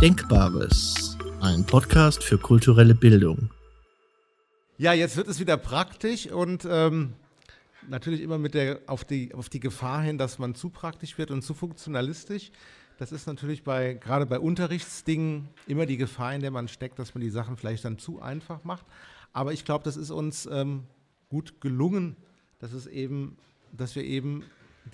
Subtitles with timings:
[0.00, 3.50] Denkbares, ein Podcast für kulturelle Bildung.
[4.76, 7.14] Ja, jetzt wird es wieder praktisch und ähm,
[7.88, 11.32] natürlich immer mit der, auf, die, auf die Gefahr hin, dass man zu praktisch wird
[11.32, 12.52] und zu funktionalistisch.
[12.98, 17.16] Das ist natürlich bei, gerade bei Unterrichtsdingen immer die Gefahr, in der man steckt, dass
[17.16, 18.86] man die Sachen vielleicht dann zu einfach macht.
[19.32, 20.84] Aber ich glaube, das ist uns ähm,
[21.28, 22.14] gut gelungen,
[22.60, 23.36] dass es eben,
[23.72, 24.44] dass wir eben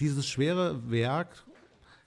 [0.00, 1.44] dieses schwere Werk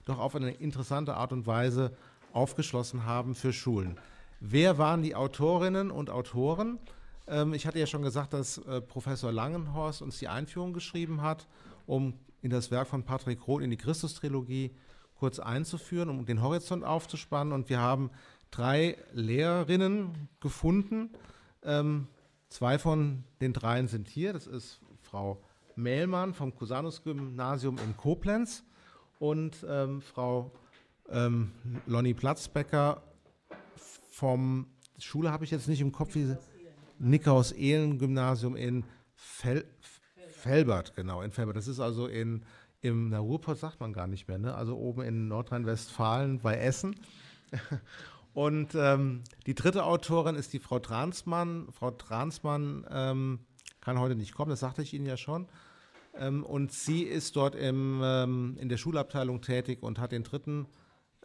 [0.06, 1.92] doch auf eine interessante Art und Weise
[2.38, 4.00] aufgeschlossen haben für Schulen.
[4.40, 6.78] Wer waren die Autorinnen und Autoren?
[7.28, 11.48] Ähm, ich hatte ja schon gesagt, dass äh, Professor Langenhorst uns die Einführung geschrieben hat,
[11.88, 12.14] um
[12.44, 14.72] in das Werk von Patrick Roth in die Christus-Trilogie
[15.16, 17.52] kurz einzuführen, um den Horizont aufzuspannen.
[17.52, 18.12] Und wir haben
[18.52, 21.10] drei Lehrerinnen gefunden.
[21.64, 22.08] Ähm,
[22.50, 24.34] zwei von den dreien sind hier.
[24.34, 25.42] Das ist Frau
[25.76, 28.64] Mehlmann vom Cusanus-Gymnasium in Koblenz
[29.18, 30.52] und ähm, Frau
[31.10, 31.52] ähm,
[31.86, 33.02] Lonny Platzbecker
[34.10, 36.36] vom Schule habe ich jetzt nicht im Kopf, wie
[37.00, 38.84] Nickhaus Ehlen Gymnasium in
[39.16, 39.66] Fel
[40.30, 41.58] Felbert, genau, in Felbert.
[41.58, 42.46] Das ist also in,
[42.82, 44.54] im na, Ruhrpott sagt man gar nicht mehr, ne?
[44.54, 46.96] also oben in Nordrhein-Westfalen bei Essen.
[48.34, 51.68] Und ähm, die dritte Autorin ist die Frau Transmann.
[51.72, 53.40] Frau Transmann ähm,
[53.82, 55.48] kann heute nicht kommen, das sagte ich Ihnen ja schon.
[56.20, 60.68] Ähm, und sie ist dort im, ähm, in der Schulabteilung tätig und hat den dritten,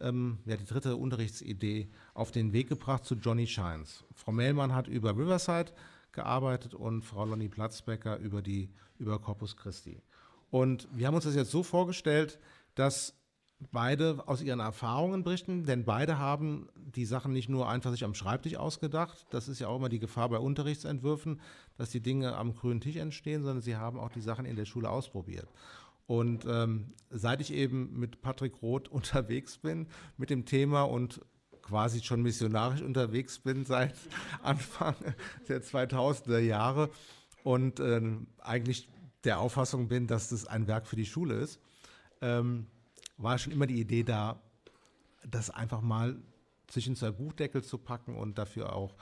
[0.00, 4.04] ähm, ja, die dritte Unterrichtsidee auf den Weg gebracht zu Johnny Shines.
[4.14, 5.72] Frau Mehlmann hat über Riverside
[6.12, 10.02] gearbeitet und Frau Lonnie Platzbecker über, die, über Corpus Christi.
[10.50, 12.38] Und wir haben uns das jetzt so vorgestellt,
[12.74, 13.14] dass
[13.70, 18.14] beide aus ihren Erfahrungen berichten, denn beide haben die Sachen nicht nur einfach sich am
[18.14, 21.40] Schreibtisch ausgedacht, das ist ja auch immer die Gefahr bei Unterrichtsentwürfen,
[21.76, 24.64] dass die Dinge am grünen Tisch entstehen, sondern sie haben auch die Sachen in der
[24.64, 25.48] Schule ausprobiert.
[26.12, 29.86] Und ähm, seit ich eben mit Patrick Roth unterwegs bin
[30.18, 31.22] mit dem Thema und
[31.62, 33.94] quasi schon missionarisch unterwegs bin seit
[34.42, 34.94] Anfang
[35.48, 36.90] der 2000er Jahre
[37.44, 38.02] und äh,
[38.40, 38.90] eigentlich
[39.24, 41.62] der Auffassung bin, dass das ein Werk für die Schule ist,
[42.20, 42.66] ähm,
[43.16, 44.38] war schon immer die Idee da,
[45.26, 46.20] das einfach mal
[46.66, 48.96] zwischen zwei Buchdeckel zu packen und dafür auch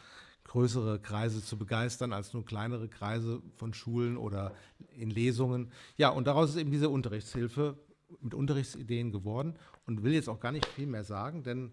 [0.50, 4.52] größere Kreise zu begeistern als nur kleinere Kreise von Schulen oder
[4.96, 5.70] in Lesungen.
[5.96, 7.78] Ja, und daraus ist eben diese Unterrichtshilfe
[8.20, 9.54] mit Unterrichtsideen geworden
[9.86, 11.70] und will jetzt auch gar nicht viel mehr sagen, denn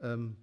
[0.00, 0.36] ähm,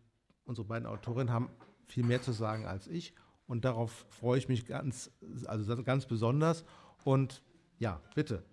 [0.43, 1.49] unsere beiden Autorinnen haben
[1.85, 3.13] viel mehr zu sagen als ich
[3.47, 5.09] und darauf freue ich mich ganz,
[5.45, 6.65] also ganz besonders.
[7.05, 7.41] Und
[7.79, 8.43] ja, bitte.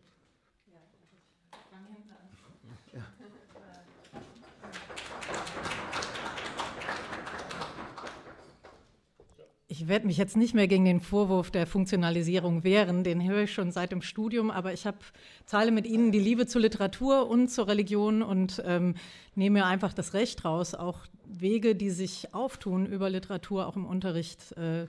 [9.77, 13.53] Ich werde mich jetzt nicht mehr gegen den Vorwurf der Funktionalisierung wehren, den höre ich
[13.53, 14.99] schon seit dem Studium, aber ich habe
[15.47, 18.95] teile mit Ihnen die Liebe zur Literatur und zur Religion und ähm,
[19.35, 23.85] nehme mir einfach das Recht raus, auch Wege, die sich auftun, über Literatur auch im
[23.85, 24.87] Unterricht äh,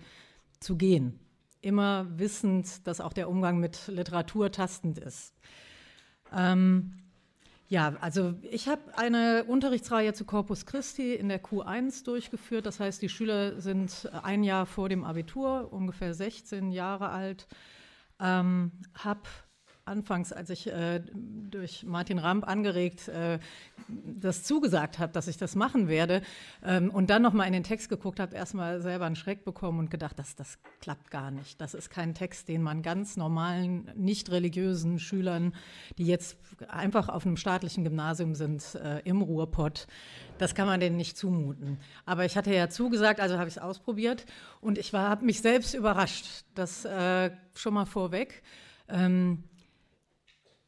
[0.59, 1.19] zu gehen.
[1.62, 5.34] Immer wissend, dass auch der Umgang mit Literatur tastend ist.
[6.31, 6.94] Ähm,
[7.68, 12.66] ja, also ich habe eine Unterrichtsreihe zu Corpus Christi in der Q1 durchgeführt.
[12.66, 17.48] Das heißt, die Schüler sind ein Jahr vor dem Abitur, ungefähr 16 Jahre alt.
[18.20, 19.22] Ähm, habe
[19.85, 23.40] anfangs, als ich äh, durch Martin Ramp angeregt äh,
[23.88, 26.22] das zugesagt habe, dass ich das machen werde
[26.63, 29.91] ähm, und dann nochmal in den Text geguckt habe, erstmal selber einen Schreck bekommen und
[29.91, 31.62] gedacht, das, das klappt gar nicht.
[31.62, 35.53] Das ist kein Text, den man ganz normalen, nicht religiösen Schülern,
[35.97, 39.88] die jetzt einfach auf einem staatlichen Gymnasium sind, äh, im Ruhrpott,
[40.38, 41.78] das kann man denen nicht zumuten.
[42.06, 44.25] Aber ich hatte ja zugesagt, also habe ich es ausprobiert
[44.62, 46.25] und ich habe mich selbst überrascht.
[46.56, 48.41] Das äh, schon mal vorweg.
[48.88, 49.44] Ähm,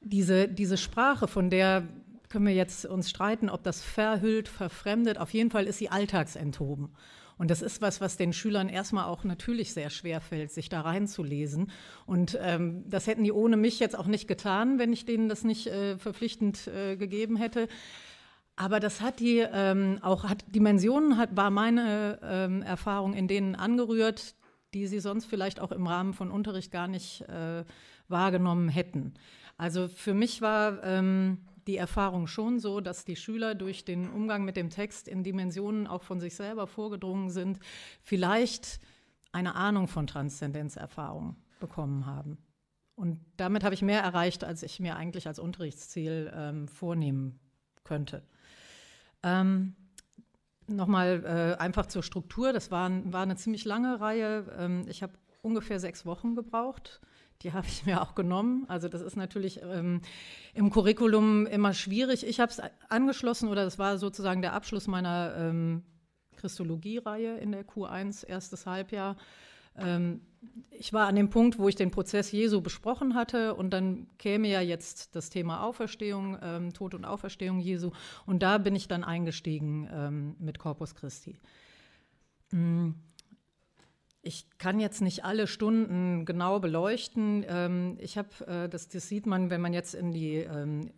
[0.10, 1.88] diese, diese Sprache, von der
[2.30, 6.90] können wir jetzt uns streiten, ob das verhüllt, verfremdet, auf jeden Fall ist sie alltagsenthoben.
[7.38, 10.82] Und das ist was, was den Schülern erstmal auch natürlich sehr schwer fällt, sich da
[10.82, 11.72] reinzulesen.
[12.06, 15.44] Und ähm, das hätten die ohne mich jetzt auch nicht getan, wenn ich denen das
[15.44, 17.68] nicht äh, verpflichtend äh, gegeben hätte.
[18.56, 23.54] Aber das hat die ähm, auch hat Dimensionen hat war meine ähm, Erfahrung in denen
[23.54, 24.34] angerührt,
[24.74, 27.64] die sie sonst vielleicht auch im Rahmen von Unterricht gar nicht äh,
[28.08, 29.14] wahrgenommen hätten.
[29.58, 34.46] Also für mich war ähm, die Erfahrung schon so, dass die Schüler durch den Umgang
[34.46, 37.60] mit dem Text in Dimensionen auch von sich selber vorgedrungen sind,
[38.02, 38.80] vielleicht
[39.32, 42.38] eine Ahnung von Transzendenzerfahrung bekommen haben.
[42.96, 47.40] Und damit habe ich mehr erreicht, als ich mir eigentlich als Unterrichtsziel ähm, vornehmen
[47.84, 48.24] könnte.
[49.24, 49.76] Ähm,
[50.70, 52.52] Nochmal äh, einfach zur Struktur.
[52.52, 54.54] Das war, war eine ziemlich lange Reihe.
[54.60, 57.00] Ähm, ich habe ungefähr sechs Wochen gebraucht
[57.44, 58.66] Die habe ich mir auch genommen.
[58.68, 60.02] Also das ist natürlich ähm,
[60.54, 62.26] im Curriculum immer schwierig.
[62.26, 65.84] Ich habe es angeschlossen oder das war sozusagen der Abschluss meiner ähm,
[66.38, 69.18] Christologie-Reihe in der Q1, erstes Halbjahr.
[69.78, 70.22] Ähm,
[70.72, 74.48] ich war an dem Punkt, wo ich den Prozess Jesu besprochen hatte und dann käme
[74.48, 77.92] ja jetzt das Thema Auferstehung, ähm, Tod und Auferstehung Jesu
[78.26, 81.40] und da bin ich dann eingestiegen ähm, mit Corpus Christi.
[82.52, 82.92] Mm.
[84.28, 87.46] Ich kann jetzt nicht alle Stunden genau beleuchten.
[87.48, 90.92] Ähm, ich habe, äh, das, das, sieht man, wenn man jetzt in die, ähm,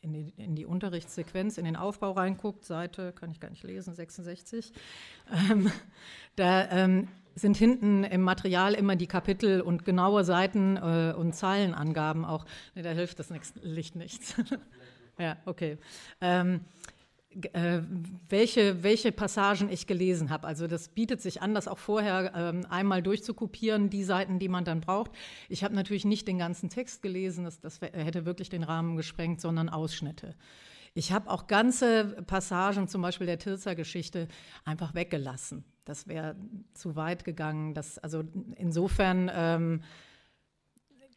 [0.00, 3.94] in die, in die Unterrichtssequenz, in den Aufbau reinguckt, Seite, kann ich gar nicht lesen,
[3.94, 4.72] 66.
[5.32, 5.70] Ähm,
[6.34, 6.88] da
[7.36, 12.44] sind hinten im Material immer die Kapitel und genaue Seiten äh, und Zahlenangaben auch.
[12.74, 13.32] Da hilft das
[13.62, 14.34] Licht nichts.
[15.18, 15.78] ja, okay.
[17.52, 17.80] Äh,
[18.28, 20.46] welche, welche Passagen ich gelesen habe.
[20.46, 24.64] Also das bietet sich an, das auch vorher ähm, einmal durchzukopieren, die Seiten, die man
[24.64, 25.10] dann braucht.
[25.48, 29.40] Ich habe natürlich nicht den ganzen Text gelesen, das, das hätte wirklich den Rahmen gesprengt,
[29.40, 30.36] sondern Ausschnitte.
[30.94, 34.28] Ich habe auch ganze Passagen, zum Beispiel der Tirzer-Geschichte,
[34.64, 35.64] einfach weggelassen.
[35.84, 36.36] Das wäre
[36.72, 37.74] zu weit gegangen.
[37.74, 38.22] Das, also
[38.54, 39.82] insofern, ähm,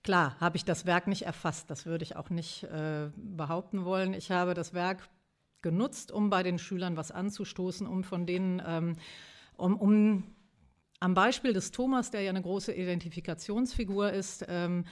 [0.03, 1.69] klar, habe ich das Werk nicht erfasst.
[1.69, 4.13] Das würde ich auch nicht äh, behaupten wollen.
[4.15, 5.07] Ich habe das Werk
[5.61, 8.95] genutzt, um bei den Schülern was anzustoßen, um von denen, ähm,
[9.55, 10.23] um, um
[10.99, 14.85] am Beispiel des Thomas, der ja eine große Identifikationsfigur ist, ähm,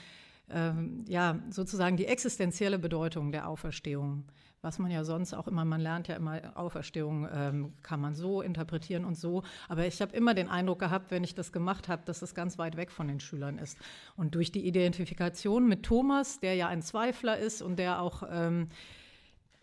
[0.49, 4.25] ähm, ja, sozusagen die existenzielle Bedeutung der Auferstehung
[4.65, 8.41] was man ja sonst auch immer, man lernt ja immer, Auferstehung ähm, kann man so
[8.41, 9.43] interpretieren und so.
[9.69, 12.57] Aber ich habe immer den Eindruck gehabt, wenn ich das gemacht habe, dass es ganz
[12.57, 13.77] weit weg von den Schülern ist.
[14.17, 18.69] Und durch die Identifikation mit Thomas, der ja ein Zweifler ist und der auch ähm,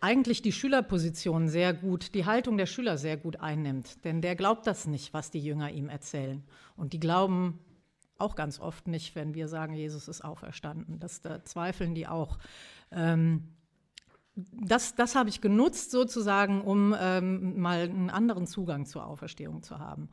[0.03, 4.03] eigentlich die Schülerposition sehr gut, die Haltung der Schüler sehr gut einnimmt.
[4.03, 6.43] Denn der glaubt das nicht, was die Jünger ihm erzählen.
[6.75, 7.59] Und die glauben
[8.17, 10.99] auch ganz oft nicht, wenn wir sagen, Jesus ist auferstanden.
[10.99, 12.37] Das da zweifeln die auch.
[12.91, 13.47] Ähm,
[14.35, 19.79] das, das habe ich genutzt sozusagen, um ähm, mal einen anderen Zugang zur Auferstehung zu
[19.79, 20.09] haben.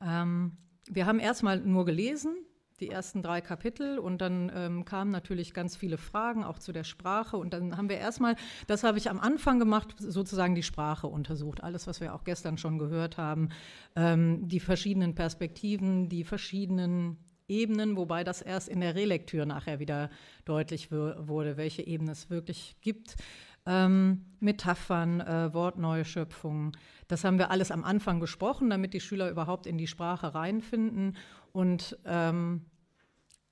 [0.00, 0.56] Ähm,
[0.86, 2.34] wir haben erstmal nur gelesen,
[2.82, 6.84] die ersten drei Kapitel, und dann ähm, kamen natürlich ganz viele Fragen, auch zu der
[6.84, 7.36] Sprache.
[7.36, 8.36] Und dann haben wir erstmal,
[8.66, 11.62] das habe ich am Anfang gemacht, sozusagen die Sprache untersucht.
[11.62, 13.48] Alles, was wir auch gestern schon gehört haben,
[13.96, 17.16] ähm, die verschiedenen Perspektiven, die verschiedenen
[17.48, 20.10] Ebenen, wobei das erst in der Relektür nachher wieder
[20.44, 23.16] deutlich wurde, welche Ebenen es wirklich gibt.
[23.64, 26.72] Ähm, Metaphern, äh, Wortneuschöpfungen.
[27.06, 31.16] Das haben wir alles am Anfang besprochen, damit die Schüler überhaupt in die Sprache reinfinden
[31.52, 32.62] und ähm,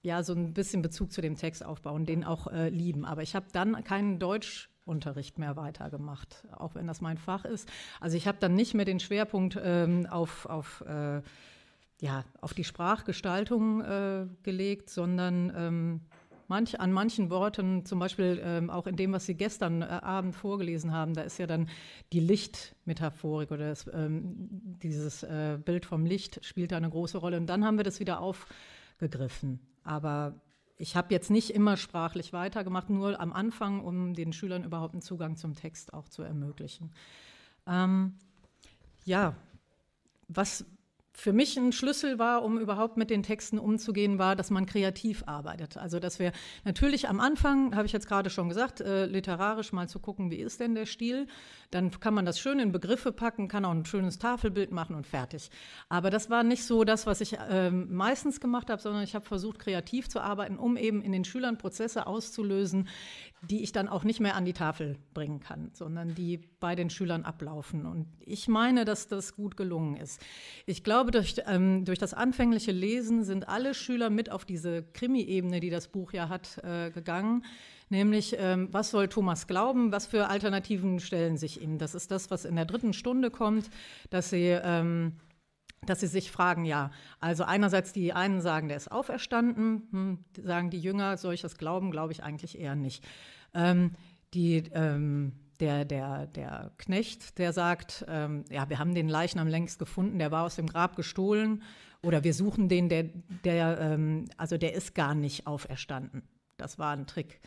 [0.02, 3.05] ja, so ein bisschen Bezug zu dem Text aufbauen, den auch äh, lieben.
[3.05, 7.69] Aber ich habe dann keinen Deutschunterricht mehr weitergemacht, auch wenn das mein Fach ist.
[8.00, 11.23] Also ich habe dann nicht mehr den Schwerpunkt ähm, auf, auf äh,
[12.00, 16.00] ja, auf die Sprachgestaltung äh, gelegt, sondern ähm,
[16.49, 20.35] manch, an manchen Worten, zum Beispiel ähm, auch in dem, was Sie gestern äh, Abend
[20.35, 21.69] vorgelesen haben, da ist ja dann
[22.12, 24.49] die Lichtmetaphorik oder das, ähm,
[24.82, 27.37] dieses äh, Bild vom Licht spielt da eine große Rolle.
[27.37, 29.61] Und dann haben wir das wieder aufgegriffen.
[29.90, 30.40] Aber
[30.78, 35.02] ich habe jetzt nicht immer sprachlich weitergemacht, nur am Anfang, um den Schülern überhaupt einen
[35.02, 36.92] Zugang zum Text auch zu ermöglichen.
[37.66, 38.14] Ähm,
[39.04, 39.34] ja,
[40.28, 40.64] was,
[41.12, 45.25] für mich ein Schlüssel war, um überhaupt mit den Texten umzugehen, war, dass man kreativ
[45.27, 45.77] arbeitet.
[45.77, 46.33] Also dass wir
[46.65, 50.37] natürlich am Anfang, habe ich jetzt gerade schon gesagt, äh, literarisch mal zu gucken, wie
[50.37, 51.26] ist denn der Stil.
[51.71, 55.07] Dann kann man das schön in Begriffe packen, kann auch ein schönes Tafelbild machen und
[55.07, 55.50] fertig.
[55.88, 59.25] Aber das war nicht so das, was ich äh, meistens gemacht habe, sondern ich habe
[59.25, 62.88] versucht, kreativ zu arbeiten, um eben in den Schülern Prozesse auszulösen,
[63.42, 66.90] die ich dann auch nicht mehr an die Tafel bringen kann, sondern die bei den
[66.90, 67.87] Schülern ablaufen.
[67.87, 70.20] Und ich meine, dass das gut gelungen ist.
[70.66, 75.61] Ich glaube, durch, ähm, durch das anfängliche Lesen sind alle Schüler mit auf diese Krimi-Ebene,
[75.61, 77.44] die das Buch ja hat, äh, gegangen.
[77.88, 79.90] Nämlich, ähm, was soll Thomas glauben?
[79.90, 81.78] Was für Alternativen stellen sich ihm?
[81.78, 83.70] Das ist das, was in der dritten Stunde kommt,
[84.11, 84.59] dass sie.
[84.62, 85.14] Ähm,
[85.87, 90.70] dass sie sich fragen, ja, also einerseits die einen sagen, der ist auferstanden, hm, sagen
[90.70, 93.06] die Jünger, solches Glauben glaube ich eigentlich eher nicht.
[93.54, 93.92] Ähm,
[94.34, 99.78] die, ähm, der, der, der Knecht, der sagt, ähm, ja, wir haben den Leichnam längst
[99.78, 101.62] gefunden, der war aus dem Grab gestohlen
[102.02, 103.04] oder wir suchen den, der,
[103.44, 106.22] der ähm, also der ist gar nicht auferstanden.
[106.56, 107.40] Das war ein Trick.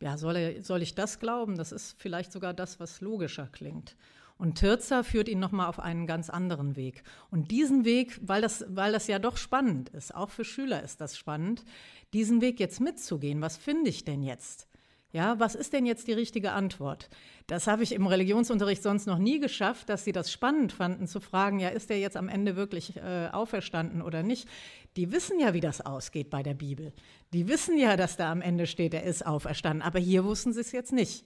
[0.00, 1.56] Ja, soll, soll ich das glauben?
[1.56, 3.96] Das ist vielleicht sogar das, was logischer klingt.
[4.36, 7.02] Und Tirzer führt ihn nochmal auf einen ganz anderen Weg.
[7.30, 11.00] Und diesen Weg, weil das, weil das ja doch spannend ist, auch für Schüler ist
[11.00, 11.64] das spannend,
[12.12, 13.40] diesen Weg jetzt mitzugehen.
[13.40, 14.68] Was finde ich denn jetzt?
[15.14, 17.08] Ja, was ist denn jetzt die richtige Antwort?
[17.46, 21.20] Das habe ich im Religionsunterricht sonst noch nie geschafft, dass sie das spannend fanden, zu
[21.20, 24.48] fragen, ja, ist der jetzt am Ende wirklich äh, auferstanden oder nicht?
[24.96, 26.92] Die wissen ja, wie das ausgeht bei der Bibel.
[27.32, 29.82] Die wissen ja, dass da am Ende steht, er ist auferstanden.
[29.82, 31.24] Aber hier wussten sie es jetzt nicht.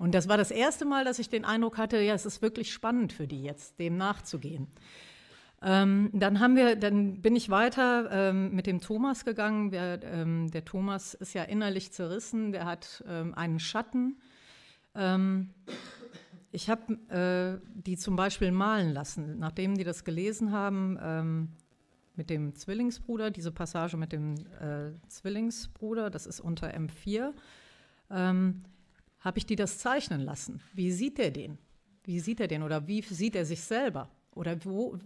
[0.00, 2.72] Und das war das erste Mal, dass ich den Eindruck hatte, ja, es ist wirklich
[2.72, 4.66] spannend für die jetzt, dem nachzugehen.
[5.60, 9.72] Ähm, dann haben wir, dann bin ich weiter ähm, mit dem Thomas gegangen.
[9.72, 14.18] Wir, ähm, der Thomas ist ja innerlich zerrissen, der hat ähm, einen Schatten.
[14.94, 15.50] Ähm,
[16.50, 21.48] ich habe äh, die zum Beispiel malen lassen, nachdem die das gelesen haben ähm,
[22.16, 27.34] mit dem Zwillingsbruder, diese Passage mit dem äh, Zwillingsbruder, das ist unter M4,
[29.20, 30.62] habe ich die das zeichnen lassen.
[30.72, 31.58] Wie sieht er den?
[32.04, 34.10] Wie sieht er den oder wie sieht er sich selber?
[34.34, 34.98] Oder wo,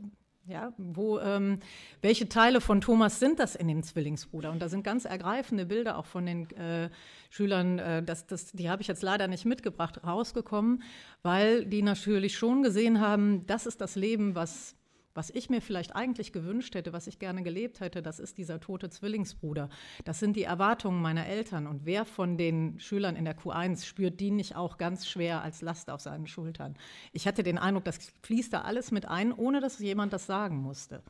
[0.47, 1.59] ja, wo, ähm,
[2.03, 4.51] welche Teile von Thomas sind das in dem Zwillingsbruder?
[4.51, 6.91] Und da sind ganz ergreifende Bilder auch von den äh,
[7.31, 10.83] Schülern, äh, das, das, die habe ich jetzt leider nicht mitgebracht, rausgekommen,
[11.23, 14.77] weil die natürlich schon gesehen haben, das ist das Leben, was
[15.15, 18.61] was ich mir vielleicht eigentlich gewünscht hätte, was ich gerne gelebt hätte, das ist dieser
[18.61, 19.69] tote Zwillingsbruder.
[20.05, 21.69] Das sind die Erwartungen meiner Eltern.
[21.69, 25.63] Und wer von den Schülern in der Q1 spürt die nicht auch ganz schwer als
[25.63, 26.75] Last auf seinen Schultern?
[27.13, 30.57] Ich hatte den Eindruck, das fließt da alles mit ein, ohne dass jemand das sagen
[30.57, 31.03] musste.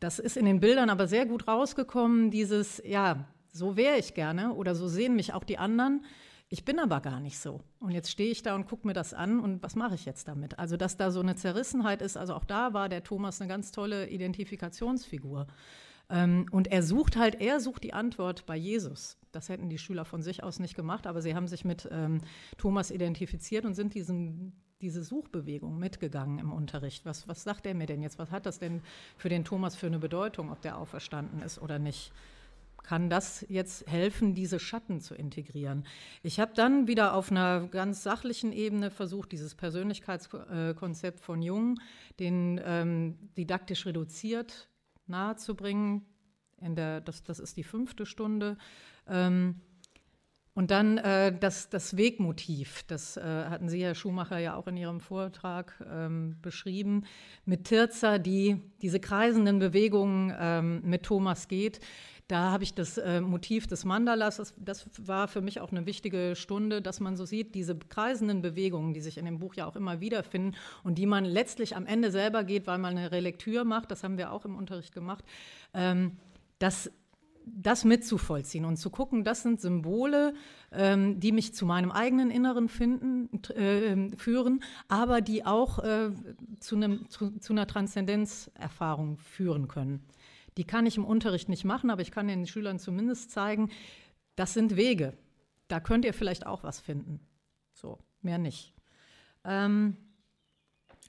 [0.00, 4.52] Das ist in den Bildern aber sehr gut rausgekommen, dieses, ja, so wäre ich gerne
[4.54, 6.04] oder so sehen mich auch die anderen.
[6.48, 7.60] Ich bin aber gar nicht so.
[7.80, 10.28] Und jetzt stehe ich da und gucke mir das an und was mache ich jetzt
[10.28, 10.58] damit?
[10.58, 13.72] Also, dass da so eine Zerrissenheit ist, also auch da war der Thomas eine ganz
[13.72, 15.48] tolle Identifikationsfigur.
[16.08, 19.18] Ähm, und er sucht halt, er sucht die Antwort bei Jesus.
[19.32, 22.20] Das hätten die Schüler von sich aus nicht gemacht, aber sie haben sich mit ähm,
[22.58, 27.04] Thomas identifiziert und sind diesen, diese Suchbewegung mitgegangen im Unterricht.
[27.04, 28.20] Was, was sagt er mir denn jetzt?
[28.20, 28.82] Was hat das denn
[29.16, 32.12] für den Thomas für eine Bedeutung, ob der auferstanden ist oder nicht?
[32.86, 35.84] Kann das jetzt helfen, diese Schatten zu integrieren.
[36.22, 41.80] Ich habe dann wieder auf einer ganz sachlichen Ebene versucht, dieses Persönlichkeitskonzept von Jung,
[42.20, 44.68] den ähm, didaktisch reduziert
[45.08, 46.06] nahezubringen.
[46.60, 48.56] In der, das, das ist die fünfte Stunde.
[49.08, 49.60] Ähm,
[50.56, 54.78] und dann äh, das, das Wegmotiv, das äh, hatten Sie, Herr Schumacher, ja auch in
[54.78, 57.04] Ihrem Vortrag ähm, beschrieben,
[57.44, 61.80] mit Tirza, die diese kreisenden Bewegungen ähm, mit Thomas geht.
[62.28, 65.86] Da habe ich das äh, Motiv des Mandalas, das, das, war für mich auch eine
[65.86, 69.66] wichtige Stunde, dass man so sieht, diese kreisenden Bewegungen, die sich in dem Buch ja
[69.66, 73.64] auch immer wiederfinden und die man letztlich am Ende selber geht, weil man eine Relektür
[73.64, 75.24] macht, das haben wir auch im Unterricht gemacht,
[75.72, 76.16] ähm,
[76.58, 76.90] das
[77.46, 80.34] das mitzuvollziehen und zu gucken, das sind Symbole,
[80.72, 86.10] ähm, die mich zu meinem eigenen Inneren finden, äh, führen, aber die auch äh,
[86.58, 90.02] zu, einem, zu, zu, einer Transzendenzerfahrung führen können.
[90.56, 93.70] Die kann ich im Unterricht nicht machen, aber ich kann den Schülern zumindest zeigen,
[94.36, 95.16] das sind Wege.
[95.68, 97.20] Da könnt ihr vielleicht auch was finden.
[97.72, 98.74] So, mehr nicht.
[99.44, 99.96] Ähm,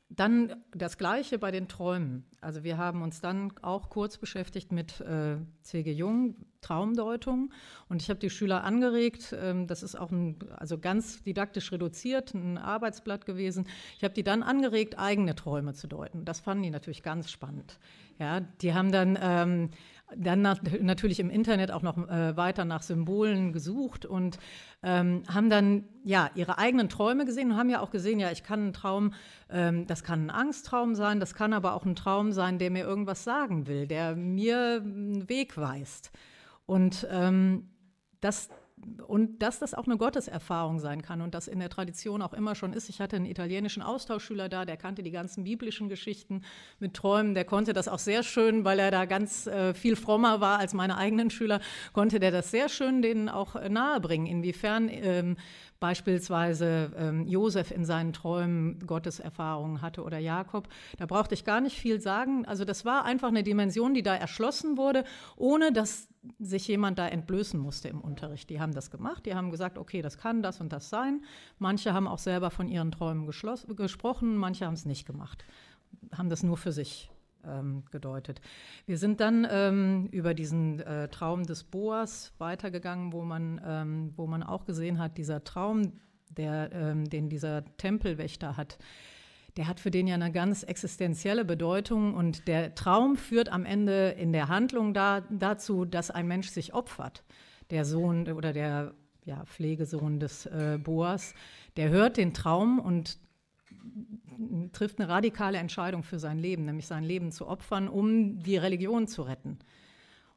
[0.10, 2.26] dann das Gleiche bei den Träumen.
[2.40, 5.92] Also wir haben uns dann auch kurz beschäftigt mit äh, C.G.
[5.92, 7.52] Jung, Traumdeutung.
[7.90, 12.34] Und ich habe die Schüler angeregt, ähm, das ist auch ein, also ganz didaktisch reduziert,
[12.36, 13.68] ein Arbeitsblatt gewesen.
[13.98, 16.26] Ich habe die dann angeregt, eigene Träume zu deuten.
[16.26, 17.80] Das fanden die natürlich ganz spannend.
[18.20, 19.70] Ja, die haben dann, ähm,
[20.16, 24.40] dann nach, natürlich im Internet auch noch äh, weiter nach Symbolen gesucht und
[24.82, 28.44] ähm, haben dann ja ihre eigenen Träume gesehen und haben ja auch gesehen, ja, ich
[28.44, 29.14] kann einen Traum,
[29.50, 32.86] ähm, das kann ein Angsttraum sein, das kann aber auch ein Traum sein, der mir
[32.86, 36.12] irgendwas sagen will, der mir einen Weg weist.
[36.66, 37.70] Und ähm,
[38.22, 38.50] das
[39.08, 42.56] und dass das auch eine Gotteserfahrung sein kann und das in der Tradition auch immer
[42.56, 42.90] schon ist.
[42.90, 46.44] Ich hatte einen italienischen Austauschschüler da, der kannte die ganzen biblischen Geschichten
[46.80, 50.42] mit Träumen, der konnte das auch sehr schön, weil er da ganz äh, viel frommer
[50.42, 51.60] war als meine eigenen Schüler,
[51.94, 55.38] konnte der das sehr schön denen auch äh, nahebringen, inwiefern ähm,
[55.80, 60.68] beispielsweise ähm, Josef in seinen Träumen Gotteserfahrungen hatte oder Jakob.
[60.98, 62.46] Da brauchte ich gar nicht viel sagen.
[62.46, 65.04] Also das war einfach eine Dimension, die da erschlossen wurde,
[65.36, 66.08] ohne dass
[66.40, 68.50] sich jemand da entblößen musste im Unterricht.
[68.50, 71.24] Die haben das gemacht, die haben gesagt, okay, das kann das und das sein.
[71.60, 75.46] Manche haben auch selber von ihren Träumen gesprochen, manche haben es nicht gemacht,
[76.12, 77.10] haben das nur für sich
[77.48, 78.42] ähm, gedeutet.
[78.86, 84.28] Wir sind dann ähm, über diesen äh, Traum des Boas weitergegangen, wo man, ähm, wo
[84.28, 85.94] man auch gesehen hat, dieser Traum,
[86.30, 88.78] der, ähm, den dieser Tempelwächter hat,
[89.58, 94.10] der hat für den ja eine ganz existenzielle Bedeutung und der Traum führt am Ende
[94.10, 97.24] in der Handlung da, dazu, dass ein Mensch sich opfert.
[97.72, 98.94] Der Sohn oder der
[99.26, 101.34] ja, Pflegesohn des äh, Boas,
[101.76, 103.18] der hört den Traum und
[104.72, 109.08] trifft eine radikale Entscheidung für sein Leben, nämlich sein Leben zu opfern, um die Religion
[109.08, 109.60] zu retten.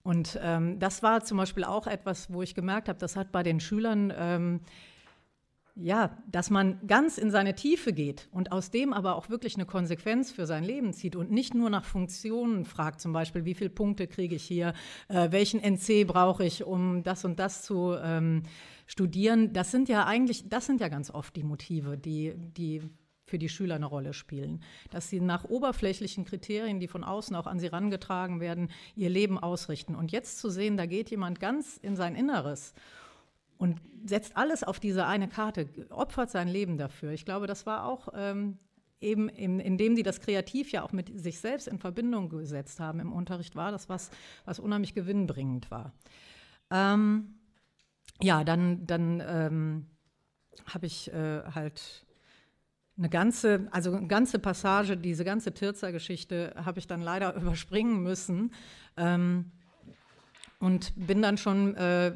[0.02, 3.42] Und ähm, das war zum Beispiel auch etwas, wo ich gemerkt habe, das hat bei
[3.42, 4.61] den Schülern ähm,
[5.83, 9.66] ja, dass man ganz in seine Tiefe geht und aus dem aber auch wirklich eine
[9.66, 13.71] Konsequenz für sein Leben zieht und nicht nur nach Funktionen fragt, zum Beispiel, wie viele
[13.71, 14.75] Punkte kriege ich hier,
[15.09, 18.42] äh, welchen NC brauche ich, um das und das zu ähm,
[18.87, 19.52] studieren.
[19.52, 22.83] Das sind ja eigentlich, das sind ja ganz oft die Motive, die, die
[23.30, 24.62] für die Schüler eine Rolle spielen.
[24.90, 29.38] Dass sie nach oberflächlichen Kriterien, die von außen auch an sie herangetragen werden, ihr Leben
[29.38, 29.94] ausrichten.
[29.94, 32.75] Und jetzt zu sehen, da geht jemand ganz in sein Inneres
[33.56, 37.12] und setzt alles auf diese eine Karte, opfert sein Leben dafür.
[37.12, 38.58] Ich glaube, das war auch ähm,
[39.00, 43.00] eben, in, indem die das kreativ ja auch mit sich selbst in Verbindung gesetzt haben
[43.00, 44.10] im Unterricht, war das was,
[44.44, 45.92] was unheimlich gewinnbringend war.
[46.70, 47.34] Ähm,
[48.22, 49.87] ja, dann, dann ähm,
[50.66, 52.06] habe ich äh, halt
[53.00, 58.52] eine ganze, also eine ganze Passage, diese ganze Tirza-Geschichte habe ich dann leider überspringen müssen
[58.99, 59.50] ähm,
[60.59, 62.14] und bin dann schon äh,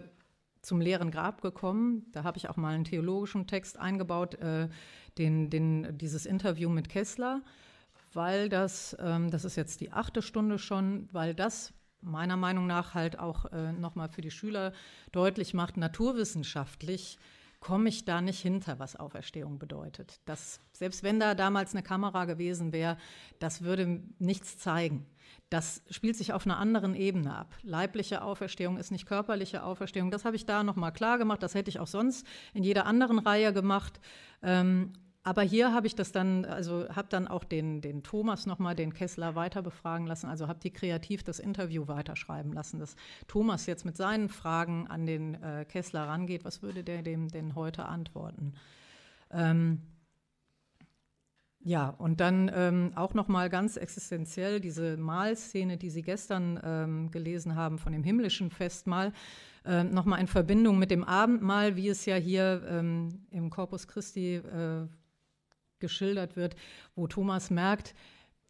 [0.60, 2.04] zum leeren Grab gekommen.
[2.12, 4.68] Da habe ich auch mal einen theologischen Text eingebaut, äh,
[5.16, 7.40] den, den, dieses Interview mit Kessler,
[8.12, 11.72] weil das, ähm, das ist jetzt die achte Stunde schon, weil das
[12.02, 14.74] meiner Meinung nach halt auch äh, nochmal für die Schüler
[15.12, 17.18] deutlich macht, naturwissenschaftlich
[17.64, 20.20] komme ich da nicht hinter, was Auferstehung bedeutet.
[20.26, 22.98] Das, selbst wenn da damals eine Kamera gewesen wäre,
[23.38, 25.06] das würde nichts zeigen.
[25.48, 27.54] Das spielt sich auf einer anderen Ebene ab.
[27.62, 30.10] Leibliche Auferstehung ist nicht körperliche Auferstehung.
[30.10, 31.42] Das habe ich da nochmal klar gemacht.
[31.42, 33.98] Das hätte ich auch sonst in jeder anderen Reihe gemacht.
[34.42, 34.92] Ähm,
[35.26, 38.92] aber hier habe ich das dann, also habe dann auch den, den Thomas nochmal, den
[38.92, 42.94] Kessler weiter befragen lassen, also habe die kreativ das Interview weiterschreiben lassen, dass
[43.26, 46.44] Thomas jetzt mit seinen Fragen an den äh, Kessler rangeht.
[46.44, 48.52] Was würde der dem denn heute antworten?
[49.30, 49.80] Ähm,
[51.60, 57.10] ja, und dann ähm, auch noch mal ganz existenziell diese Mahlszene, die Sie gestern ähm,
[57.10, 59.14] gelesen haben von dem himmlischen Festmahl,
[59.64, 63.88] äh, noch mal in Verbindung mit dem Abendmahl, wie es ja hier ähm, im Corpus
[63.88, 64.86] Christi äh,
[65.84, 66.56] geschildert wird,
[66.94, 67.94] wo Thomas merkt,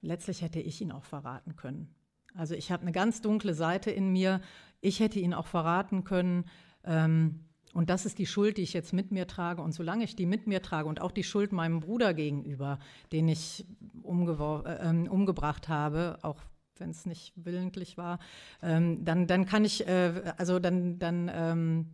[0.00, 1.93] letztlich hätte ich ihn auch verraten können.
[2.33, 4.41] Also ich habe eine ganz dunkle Seite in mir,
[4.81, 6.45] ich hätte ihn auch verraten können.
[6.85, 7.41] Ähm,
[7.73, 9.61] und das ist die Schuld, die ich jetzt mit mir trage.
[9.61, 12.79] Und solange ich die mit mir trage und auch die Schuld meinem Bruder gegenüber,
[13.11, 13.67] den ich
[14.04, 16.41] äh, äh, umgebracht habe, auch
[16.76, 18.21] wenn es nicht willentlich war,
[18.63, 21.87] ähm, dann, dann kann ich, äh, also dann, dann ähm,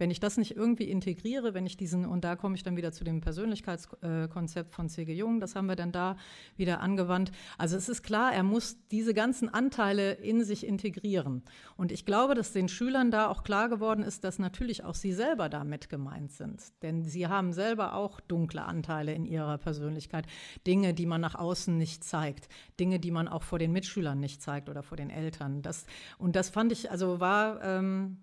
[0.00, 2.90] wenn ich das nicht irgendwie integriere, wenn ich diesen, und da komme ich dann wieder
[2.90, 5.12] zu dem Persönlichkeitskonzept von C.G.
[5.12, 6.16] Jung, das haben wir dann da
[6.56, 7.32] wieder angewandt.
[7.58, 11.42] Also es ist klar, er muss diese ganzen Anteile in sich integrieren.
[11.76, 15.12] Und ich glaube, dass den Schülern da auch klar geworden ist, dass natürlich auch sie
[15.12, 16.62] selber damit gemeint sind.
[16.82, 20.26] Denn sie haben selber auch dunkle Anteile in ihrer Persönlichkeit.
[20.66, 22.48] Dinge, die man nach außen nicht zeigt.
[22.80, 25.60] Dinge, die man auch vor den Mitschülern nicht zeigt oder vor den Eltern.
[25.60, 25.84] Das,
[26.16, 27.62] und das fand ich, also war.
[27.62, 28.16] Ähm,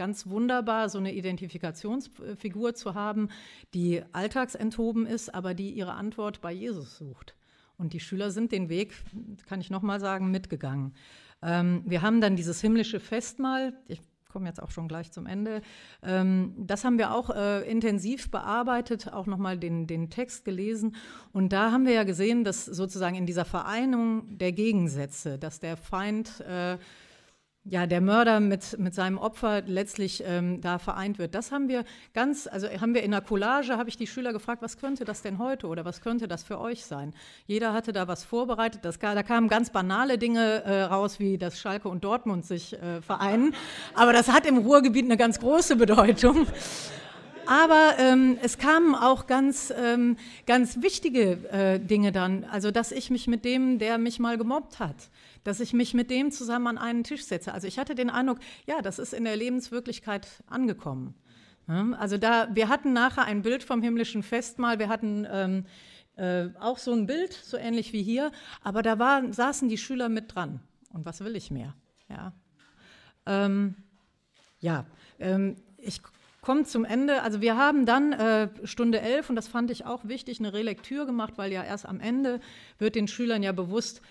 [0.00, 3.28] ganz wunderbar, so eine Identifikationsfigur zu haben,
[3.74, 7.36] die alltagsenthoben ist, aber die ihre Antwort bei Jesus sucht.
[7.76, 8.94] Und die Schüler sind den Weg,
[9.46, 10.94] kann ich noch mal sagen, mitgegangen.
[11.42, 13.74] Ähm, wir haben dann dieses himmlische Festmahl.
[13.88, 14.00] Ich
[14.32, 15.60] komme jetzt auch schon gleich zum Ende.
[16.02, 20.96] Ähm, das haben wir auch äh, intensiv bearbeitet, auch nochmal den, den Text gelesen.
[21.34, 25.76] Und da haben wir ja gesehen, dass sozusagen in dieser Vereinigung der Gegensätze, dass der
[25.76, 26.78] Feind äh,
[27.64, 31.34] ja, der Mörder mit, mit seinem Opfer letztlich ähm, da vereint wird.
[31.34, 34.62] Das haben wir ganz, also haben wir in der Collage, habe ich die Schüler gefragt,
[34.62, 37.12] was könnte das denn heute oder was könnte das für euch sein?
[37.46, 38.84] Jeder hatte da was vorbereitet.
[38.84, 43.02] Das, da kamen ganz banale Dinge äh, raus, wie dass Schalke und Dortmund sich äh,
[43.02, 43.54] vereinen.
[43.94, 46.46] Aber das hat im Ruhrgebiet eine ganz große Bedeutung.
[47.46, 52.44] Aber ähm, es kamen auch ganz, ähm, ganz wichtige äh, Dinge dann.
[52.44, 54.94] Also, dass ich mich mit dem, der mich mal gemobbt hat,
[55.44, 57.52] dass ich mich mit dem zusammen an einen Tisch setze.
[57.52, 61.14] Also ich hatte den Eindruck, ja, das ist in der Lebenswirklichkeit angekommen.
[61.66, 65.66] Also da, wir hatten nachher ein Bild vom himmlischen Festmahl, wir hatten ähm,
[66.16, 70.08] äh, auch so ein Bild, so ähnlich wie hier, aber da war, saßen die Schüler
[70.08, 70.60] mit dran.
[70.92, 71.76] Und was will ich mehr?
[72.08, 72.32] Ja,
[73.26, 73.76] ähm,
[74.58, 74.84] ja
[75.20, 76.02] ähm, ich
[76.40, 77.22] komme zum Ende.
[77.22, 81.06] Also wir haben dann äh, Stunde 11, und das fand ich auch wichtig, eine Relektür
[81.06, 82.40] gemacht, weil ja erst am Ende
[82.78, 84.02] wird den Schülern ja bewusst,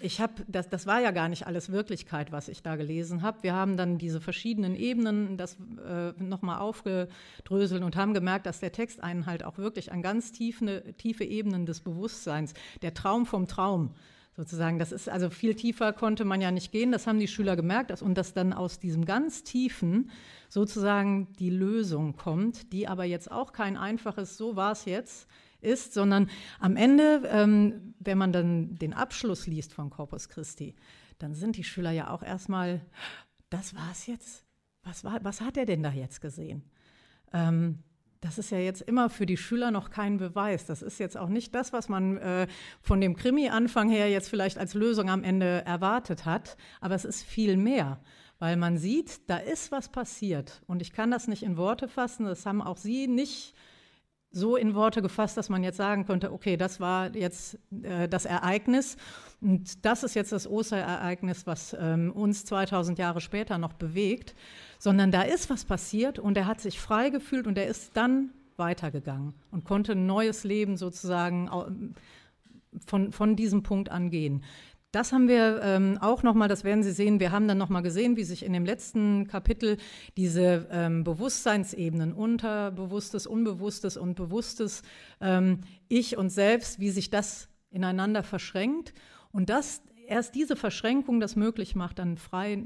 [0.00, 3.42] ich habe, das, das war ja gar nicht alles Wirklichkeit, was ich da gelesen habe.
[3.42, 8.72] Wir haben dann diese verschiedenen Ebenen das äh, nochmal aufgedröselt und haben gemerkt, dass der
[8.72, 13.48] Text einen halt auch wirklich an ganz tiefe, tiefe Ebenen des Bewusstseins, der Traum vom
[13.48, 13.94] Traum,
[14.36, 14.78] sozusagen.
[14.78, 16.92] Das ist also viel tiefer konnte man ja nicht gehen.
[16.92, 20.10] Das haben die Schüler gemerkt dass, und dass dann aus diesem ganz tiefen
[20.50, 25.28] sozusagen die Lösung kommt, die aber jetzt auch kein einfaches So war es jetzt
[25.66, 30.74] ist, sondern am Ende, ähm, wenn man dann den Abschluss liest von Corpus Christi,
[31.18, 32.80] dann sind die Schüler ja auch erstmal,
[33.50, 34.44] das war's jetzt?
[34.82, 36.62] Was, war, was hat er denn da jetzt gesehen?
[37.32, 37.82] Ähm,
[38.20, 40.66] das ist ja jetzt immer für die Schüler noch kein Beweis.
[40.66, 42.46] Das ist jetzt auch nicht das, was man äh,
[42.80, 47.22] von dem Krimi-Anfang her jetzt vielleicht als Lösung am Ende erwartet hat, aber es ist
[47.22, 48.00] viel mehr,
[48.38, 50.62] weil man sieht, da ist was passiert.
[50.66, 53.54] Und ich kann das nicht in Worte fassen, das haben auch Sie nicht
[54.36, 58.26] so in Worte gefasst, dass man jetzt sagen könnte, okay, das war jetzt äh, das
[58.26, 58.96] Ereignis
[59.40, 64.34] und das ist jetzt das Osterereignis, was ähm, uns 2000 Jahre später noch bewegt,
[64.78, 68.30] sondern da ist was passiert und er hat sich frei gefühlt und er ist dann
[68.58, 71.94] weitergegangen und konnte ein neues Leben sozusagen
[72.86, 74.44] von, von diesem Punkt angehen.
[74.92, 78.16] Das haben wir ähm, auch nochmal, das werden Sie sehen, wir haben dann nochmal gesehen,
[78.16, 79.76] wie sich in dem letzten Kapitel
[80.16, 84.82] diese ähm, Bewusstseinsebenen, Unterbewusstes, Unbewusstes und Bewusstes,
[85.20, 88.94] ähm, Ich und Selbst, wie sich das ineinander verschränkt.
[89.32, 92.62] Und das, erst diese Verschränkung das möglich macht, dann frei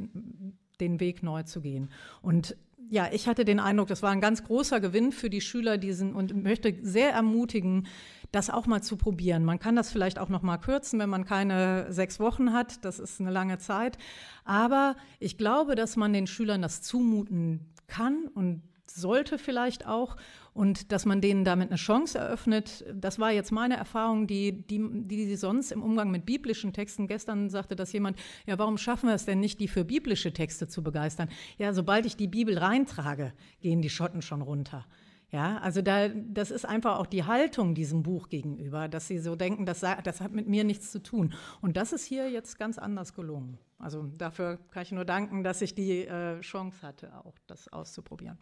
[0.80, 1.90] den Weg neu zu gehen.
[2.22, 2.56] Und
[2.90, 6.12] ja, ich hatte den Eindruck, das war ein ganz großer Gewinn für die Schüler diesen
[6.12, 7.86] und möchte sehr ermutigen,
[8.32, 9.44] das auch mal zu probieren.
[9.44, 12.84] Man kann das vielleicht auch noch mal kürzen, wenn man keine sechs Wochen hat.
[12.84, 13.98] Das ist eine lange Zeit.
[14.44, 20.16] Aber ich glaube, dass man den Schülern das zumuten kann und sollte vielleicht auch
[20.52, 22.84] und dass man denen damit eine Chance eröffnet.
[22.92, 27.06] Das war jetzt meine Erfahrung, die, die, die sie sonst im Umgang mit biblischen Texten,
[27.06, 30.66] gestern sagte das jemand, ja, warum schaffen wir es denn nicht, die für biblische Texte
[30.66, 31.28] zu begeistern?
[31.58, 34.86] Ja, sobald ich die Bibel reintrage, gehen die Schotten schon runter.
[35.32, 39.36] Ja, also da, das ist einfach auch die Haltung diesem Buch gegenüber, dass sie so
[39.36, 41.34] denken, das, das hat mit mir nichts zu tun.
[41.60, 43.58] Und das ist hier jetzt ganz anders gelungen.
[43.78, 48.38] Also dafür kann ich nur danken, dass ich die äh, Chance hatte, auch das auszuprobieren.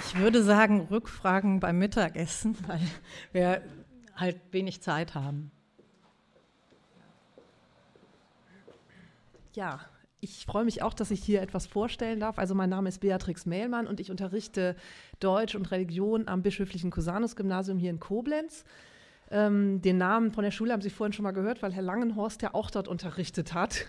[0.00, 2.80] Ich würde sagen, Rückfragen beim Mittagessen, weil
[3.30, 3.62] wir
[4.16, 5.51] halt wenig Zeit haben.
[9.54, 9.80] Ja,
[10.20, 12.38] ich freue mich auch, dass ich hier etwas vorstellen darf.
[12.38, 14.76] Also mein Name ist Beatrix Mehlmann und ich unterrichte
[15.20, 18.64] Deutsch und Religion am Bischöflichen Cusanus-Gymnasium hier in Koblenz.
[19.30, 22.40] Ähm, den Namen von der Schule haben Sie vorhin schon mal gehört, weil Herr Langenhorst
[22.42, 23.86] ja auch dort unterrichtet hat.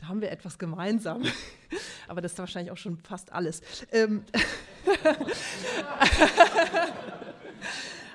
[0.00, 1.22] Da haben wir etwas gemeinsam.
[2.08, 3.62] Aber das ist wahrscheinlich auch schon fast alles.
[3.92, 4.24] Ähm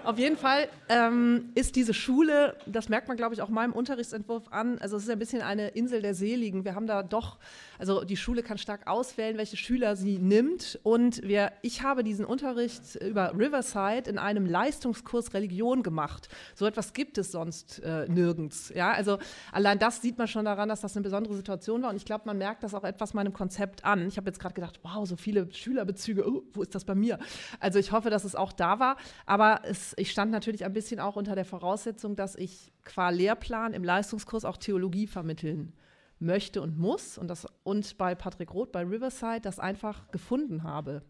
[0.08, 4.46] Auf jeden Fall ähm, ist diese Schule, das merkt man, glaube ich, auch meinem Unterrichtsentwurf
[4.52, 6.64] an, also es ist ein bisschen eine Insel der Seligen.
[6.64, 7.40] Wir haben da doch,
[7.78, 10.80] also die Schule kann stark auswählen, welche Schüler sie nimmt.
[10.84, 16.30] Und wir, ich habe diesen Unterricht über Riverside in einem Leistungskurs Religion gemacht.
[16.56, 18.72] So etwas gibt es sonst äh, nirgends.
[18.74, 18.94] Ja?
[18.94, 19.18] Also
[19.52, 21.90] allein das sieht man schon daran, dass das eine besondere Situation war.
[21.90, 24.08] Und ich glaube, man merkt das auch etwas meinem Konzept an.
[24.08, 27.20] Ich habe jetzt gerade gedacht, wow, so viele Schülerbezüge, oh, wo ist das bei mir?
[27.60, 28.96] Also ich hoffe, dass es auch da war.
[29.26, 33.74] Aber es ich stand natürlich ein bisschen auch unter der Voraussetzung, dass ich qua Lehrplan
[33.74, 35.74] im Leistungskurs auch Theologie vermitteln
[36.20, 41.02] möchte und muss und, das, und bei Patrick Roth bei Riverside das einfach gefunden habe.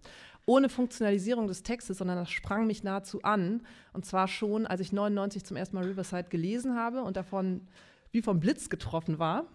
[0.45, 3.61] Ohne Funktionalisierung des Textes, sondern das sprang mich nahezu an.
[3.91, 7.67] Und zwar schon, als ich 99 zum ersten Mal Riverside gelesen habe und davon
[8.11, 9.45] wie vom Blitz getroffen war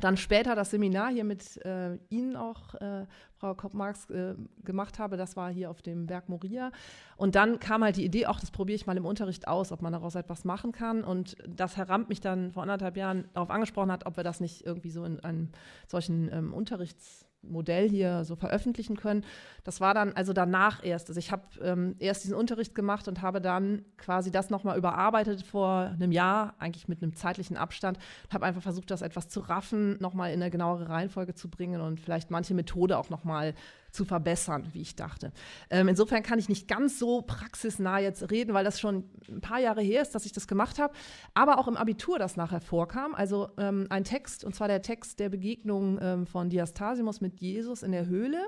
[0.00, 5.16] dann später das Seminar hier mit äh, Ihnen auch, äh, Frau Kopp-Marx, äh, gemacht habe,
[5.16, 6.72] das war hier auf dem Berg Moria.
[7.16, 9.82] Und dann kam halt die Idee, auch das probiere ich mal im Unterricht aus, ob
[9.82, 11.04] man daraus etwas machen kann.
[11.04, 14.40] Und das Herr Ramp mich dann vor anderthalb Jahren darauf angesprochen hat, ob wir das
[14.40, 15.50] nicht irgendwie so in einem
[15.86, 19.24] solchen ähm, Unterrichts- Modell hier so veröffentlichen können.
[19.64, 21.08] Das war dann also danach erst.
[21.08, 25.42] Also ich habe ähm, erst diesen Unterricht gemacht und habe dann quasi das nochmal überarbeitet
[25.42, 27.98] vor einem Jahr, eigentlich mit einem zeitlichen Abstand.
[28.32, 32.00] Habe einfach versucht, das etwas zu raffen, nochmal in eine genauere Reihenfolge zu bringen und
[32.00, 33.54] vielleicht manche Methode auch nochmal
[33.94, 35.32] zu verbessern, wie ich dachte.
[35.70, 39.60] Ähm, insofern kann ich nicht ganz so praxisnah jetzt reden, weil das schon ein paar
[39.60, 40.92] Jahre her ist, dass ich das gemacht habe.
[41.32, 43.14] Aber auch im Abitur das nachher vorkam.
[43.14, 47.82] Also ähm, ein Text, und zwar der Text der Begegnung ähm, von Diastasimos mit Jesus
[47.82, 48.42] in der Höhle,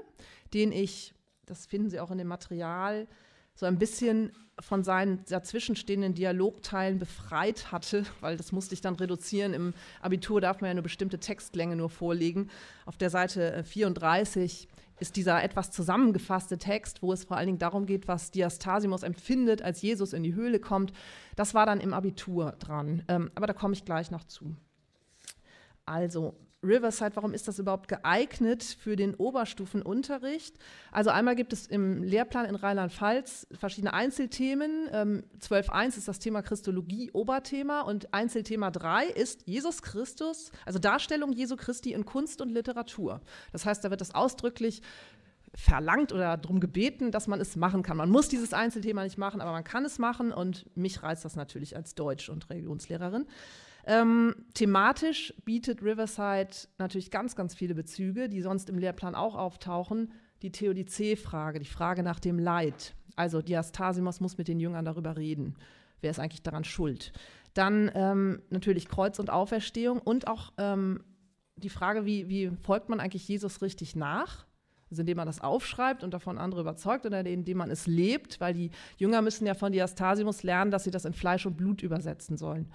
[0.52, 1.14] den ich,
[1.46, 3.06] das finden Sie auch in dem Material,
[3.54, 9.54] so ein bisschen von seinen dazwischenstehenden Dialogteilen befreit hatte, weil das musste ich dann reduzieren.
[9.54, 12.50] Im Abitur darf man ja eine bestimmte Textlänge nur vorlegen.
[12.84, 17.86] Auf der Seite 34 ist dieser etwas zusammengefasste Text, wo es vor allen Dingen darum
[17.86, 20.92] geht, was Diastasimos empfindet, als Jesus in die Höhle kommt.
[21.34, 23.02] Das war dann im Abitur dran.
[23.08, 24.56] Ähm, aber da komme ich gleich noch zu.
[25.84, 26.34] Also,
[26.66, 30.56] Riverside, warum ist das überhaupt geeignet für den Oberstufenunterricht?
[30.92, 34.88] Also einmal gibt es im Lehrplan in Rheinland-Pfalz verschiedene Einzelthemen.
[34.92, 41.32] Ähm, 12.1 ist das Thema Christologie, Oberthema und Einzelthema 3 ist Jesus Christus, also Darstellung
[41.32, 43.20] Jesu Christi in Kunst und Literatur.
[43.52, 44.82] Das heißt, da wird das ausdrücklich
[45.56, 47.96] verlangt oder darum gebeten, dass man es machen kann.
[47.96, 51.34] Man muss dieses Einzelthema nicht machen, aber man kann es machen und mich reizt das
[51.34, 53.26] natürlich als Deutsch- und Religionslehrerin.
[53.86, 60.12] Ähm, thematisch bietet Riverside natürlich ganz, ganz viele Bezüge, die sonst im Lehrplan auch auftauchen.
[60.42, 62.94] Die Theodizee-Frage, die Frage nach dem Leid.
[63.14, 65.54] Also Diastasimos muss mit den Jüngern darüber reden.
[66.00, 67.12] Wer ist eigentlich daran schuld?
[67.54, 71.02] Dann ähm, natürlich Kreuz und Auferstehung und auch ähm,
[71.56, 74.46] die Frage, wie, wie folgt man eigentlich Jesus richtig nach?
[74.90, 78.54] Also indem man das aufschreibt und davon andere überzeugt oder indem man es lebt, weil
[78.54, 82.36] die Jünger müssen ja von Diastasimus lernen, dass sie das in Fleisch und Blut übersetzen
[82.36, 82.70] sollen.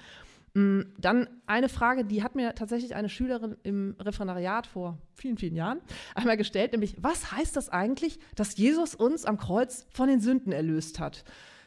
[0.53, 5.55] Mm, dann eine Frage, die hat mir tatsächlich eine Schülerin im Referendariat vor vielen, vielen
[5.55, 5.79] Jahren
[6.15, 10.51] einmal gestellt, nämlich, was heißt das eigentlich, dass Jesus uns am Kreuz von den Sünden
[10.51, 11.23] erlöst hat?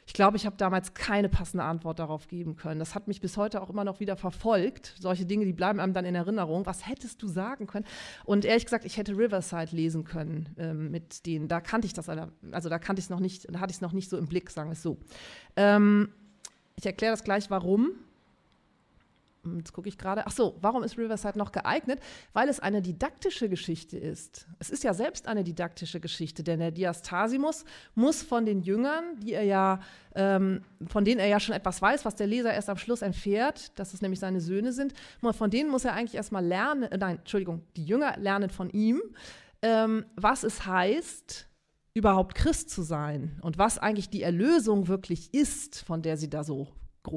[0.06, 2.78] Ich glaube, ich habe damals keine passende Antwort darauf geben können.
[2.78, 4.94] Das hat mich bis heute auch immer noch wieder verfolgt.
[5.00, 6.66] Solche Dinge, die bleiben einem dann in Erinnerung.
[6.66, 7.86] Was hättest du sagen können?
[8.24, 11.48] Und ehrlich gesagt, ich hätte Riverside lesen können ähm, mit denen.
[11.48, 13.80] Da kannte ich das, also da kannte ich es noch nicht, da hatte ich es
[13.80, 14.98] noch nicht so im Blick, sagen wir es so.
[15.56, 16.10] Ähm,
[16.76, 17.92] ich erkläre das gleich, warum.
[19.56, 20.26] Jetzt gucke ich gerade.
[20.26, 22.00] Ach so, warum ist Riverside noch geeignet?
[22.32, 24.46] Weil es eine didaktische Geschichte ist.
[24.58, 29.32] Es ist ja selbst eine didaktische Geschichte, denn der Diastasimus muss von den Jüngern, die
[29.32, 29.80] er ja,
[30.14, 33.78] ähm, von denen er ja schon etwas weiß, was der Leser erst am Schluss entfährt,
[33.78, 37.18] dass es nämlich seine Söhne sind, von denen muss er eigentlich erstmal lernen, äh, nein,
[37.18, 39.00] Entschuldigung, die Jünger lernen von ihm,
[39.62, 41.48] ähm, was es heißt,
[41.94, 46.42] überhaupt Christ zu sein und was eigentlich die Erlösung wirklich ist, von der sie da
[46.42, 46.68] so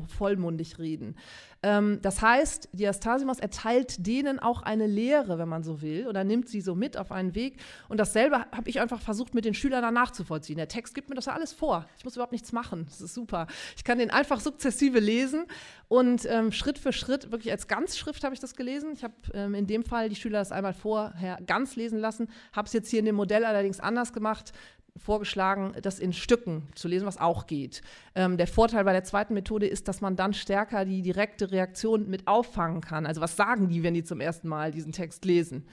[0.08, 1.16] vollmundig reden.
[1.64, 6.50] Ähm, das heißt, Diastasimos erteilt denen auch eine Lehre, wenn man so will, oder nimmt
[6.50, 7.60] sie so mit auf einen Weg.
[7.90, 10.58] Und dasselbe habe ich einfach versucht, mit den Schülern dann nachzuvollziehen.
[10.58, 11.86] Der Text gibt mir das ja alles vor.
[11.98, 12.86] Ich muss überhaupt nichts machen.
[12.88, 13.48] Das ist super.
[13.76, 15.46] Ich kann den einfach sukzessive lesen
[15.88, 18.92] und ähm, Schritt für Schritt, wirklich als Ganzschrift habe ich das gelesen.
[18.94, 22.68] Ich habe ähm, in dem Fall die Schüler das einmal vorher ganz lesen lassen, habe
[22.68, 24.52] es jetzt hier in dem Modell allerdings anders gemacht
[25.00, 27.82] vorgeschlagen, das in Stücken zu lesen, was auch geht.
[28.16, 32.10] Ähm, der Vorteil bei der zweiten Methode ist, dass man dann stärker die direkte Reaktion
[32.10, 33.06] mit auffangen kann.
[33.06, 35.68] Also was sagen die, wenn die zum ersten Mal diesen Text lesen?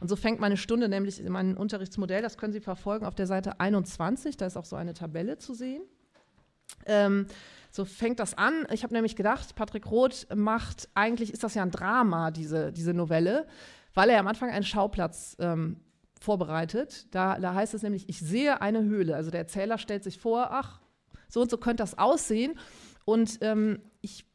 [0.00, 3.26] Und so fängt meine Stunde nämlich in meinem Unterrichtsmodell, das können Sie verfolgen auf der
[3.26, 5.82] Seite 21, da ist auch so eine Tabelle zu sehen.
[6.86, 7.26] Ähm,
[7.70, 8.66] so fängt das an.
[8.72, 12.94] Ich habe nämlich gedacht, Patrick Roth macht, eigentlich ist das ja ein Drama, diese, diese
[12.94, 13.46] Novelle,
[13.94, 15.76] weil er am Anfang einen Schauplatz ähm,
[16.20, 17.06] vorbereitet.
[17.14, 19.16] Da, da heißt es nämlich, ich sehe eine Höhle.
[19.16, 20.80] Also der Erzähler stellt sich vor, ach,
[21.28, 22.58] so und so könnte das aussehen.
[23.04, 24.26] Und ähm, ich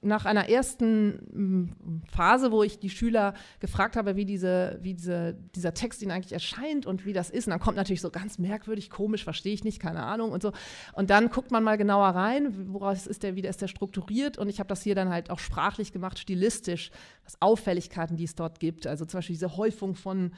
[0.00, 5.34] nach einer ersten mm, Phase, wo ich die Schüler gefragt habe, wie, diese, wie diese,
[5.56, 7.46] dieser Text ihnen eigentlich erscheint und wie das ist.
[7.46, 10.52] Und dann kommt natürlich so ganz merkwürdig, komisch, verstehe ich nicht, keine Ahnung und so.
[10.92, 14.38] Und dann guckt man mal genauer rein, woraus ist der, wie ist der strukturiert.
[14.38, 16.92] Und ich habe das hier dann halt auch sprachlich gemacht, stilistisch,
[17.24, 18.86] was Auffälligkeiten, die es dort gibt.
[18.86, 20.32] Also zum Beispiel diese Häufung von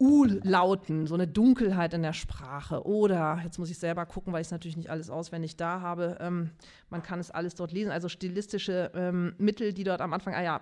[0.00, 2.84] U-Lauten, so eine Dunkelheit in der Sprache.
[2.86, 6.18] Oder, jetzt muss ich selber gucken, weil ich es natürlich nicht alles auswendig da habe,
[6.20, 6.50] ähm,
[6.88, 7.90] man kann es alles dort lesen.
[7.90, 10.60] Also stilistische ähm, Mittel, die dort am Anfang, ah ja,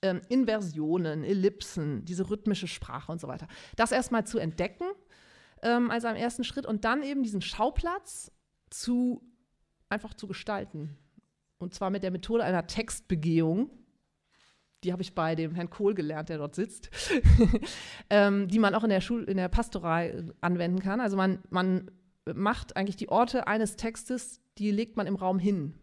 [0.00, 3.48] ähm, Inversionen, Ellipsen, diese rhythmische Sprache und so weiter.
[3.76, 4.84] Das erstmal zu entdecken,
[5.62, 8.30] ähm, also am ersten Schritt, und dann eben diesen Schauplatz
[8.70, 9.22] zu
[9.88, 10.96] einfach zu gestalten.
[11.58, 13.70] Und zwar mit der Methode einer Textbegehung
[14.84, 16.90] die habe ich bei dem Herrn Kohl gelernt, der dort sitzt,
[18.10, 21.00] ähm, die man auch in der Schul in der Pastoral anwenden kann.
[21.00, 21.90] Also man, man
[22.32, 25.74] macht eigentlich die Orte eines Textes, die legt man im Raum hin.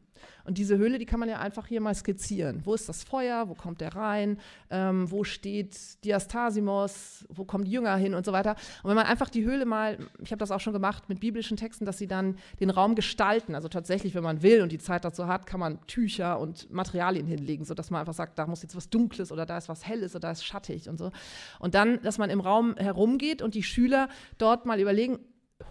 [0.44, 2.62] Und diese Höhle, die kann man ja einfach hier mal skizzieren.
[2.64, 3.50] Wo ist das Feuer?
[3.50, 4.40] Wo kommt der rein?
[4.70, 7.26] Ähm, wo steht Diastasimos?
[7.30, 8.56] Wo kommen die Jünger hin und so weiter?
[8.84, 11.58] Und wenn man einfach die Höhle mal, ich habe das auch schon gemacht mit biblischen
[11.58, 13.56] Texten, dass sie dann den Raum gestalten.
[13.56, 17.28] Also tatsächlich, wenn man will und die Zeit dazu hat, kann man Tücher und Materialien
[17.28, 20.16] hinlegen, sodass man einfach sagt, da muss jetzt was Dunkles oder da ist was Helles
[20.16, 21.12] oder da ist schattig und so.
[21.60, 25.20] Und dann, dass man im Raum herumgeht und die Schüler dort mal überlegen,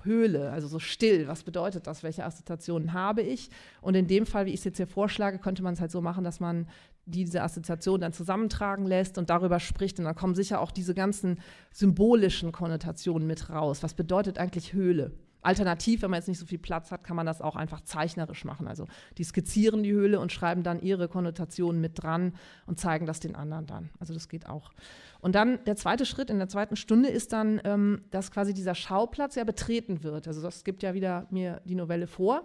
[0.02, 1.28] Höhle, also so still.
[1.28, 2.02] Was bedeutet das?
[2.02, 3.50] Welche Assoziationen habe ich?
[3.80, 6.00] Und in dem Fall, wie ich es jetzt hier vorschlage, könnte man es halt so
[6.00, 6.68] machen, dass man
[7.06, 9.98] diese Assoziation dann zusammentragen lässt und darüber spricht.
[9.98, 11.40] Und dann kommen sicher auch diese ganzen
[11.72, 13.82] symbolischen Konnotationen mit raus.
[13.82, 15.12] Was bedeutet eigentlich Höhle?
[15.40, 18.44] Alternativ, wenn man jetzt nicht so viel Platz hat, kann man das auch einfach zeichnerisch
[18.44, 18.66] machen.
[18.66, 18.86] Also
[19.18, 22.34] die skizzieren die Höhle und schreiben dann ihre Konnotationen mit dran
[22.66, 23.90] und zeigen das den anderen dann.
[24.00, 24.72] Also das geht auch.
[25.20, 28.74] Und dann der zweite Schritt in der zweiten Stunde ist dann, ähm, dass quasi dieser
[28.74, 30.26] Schauplatz ja betreten wird.
[30.26, 32.42] Also das gibt ja wieder mir die Novelle vor.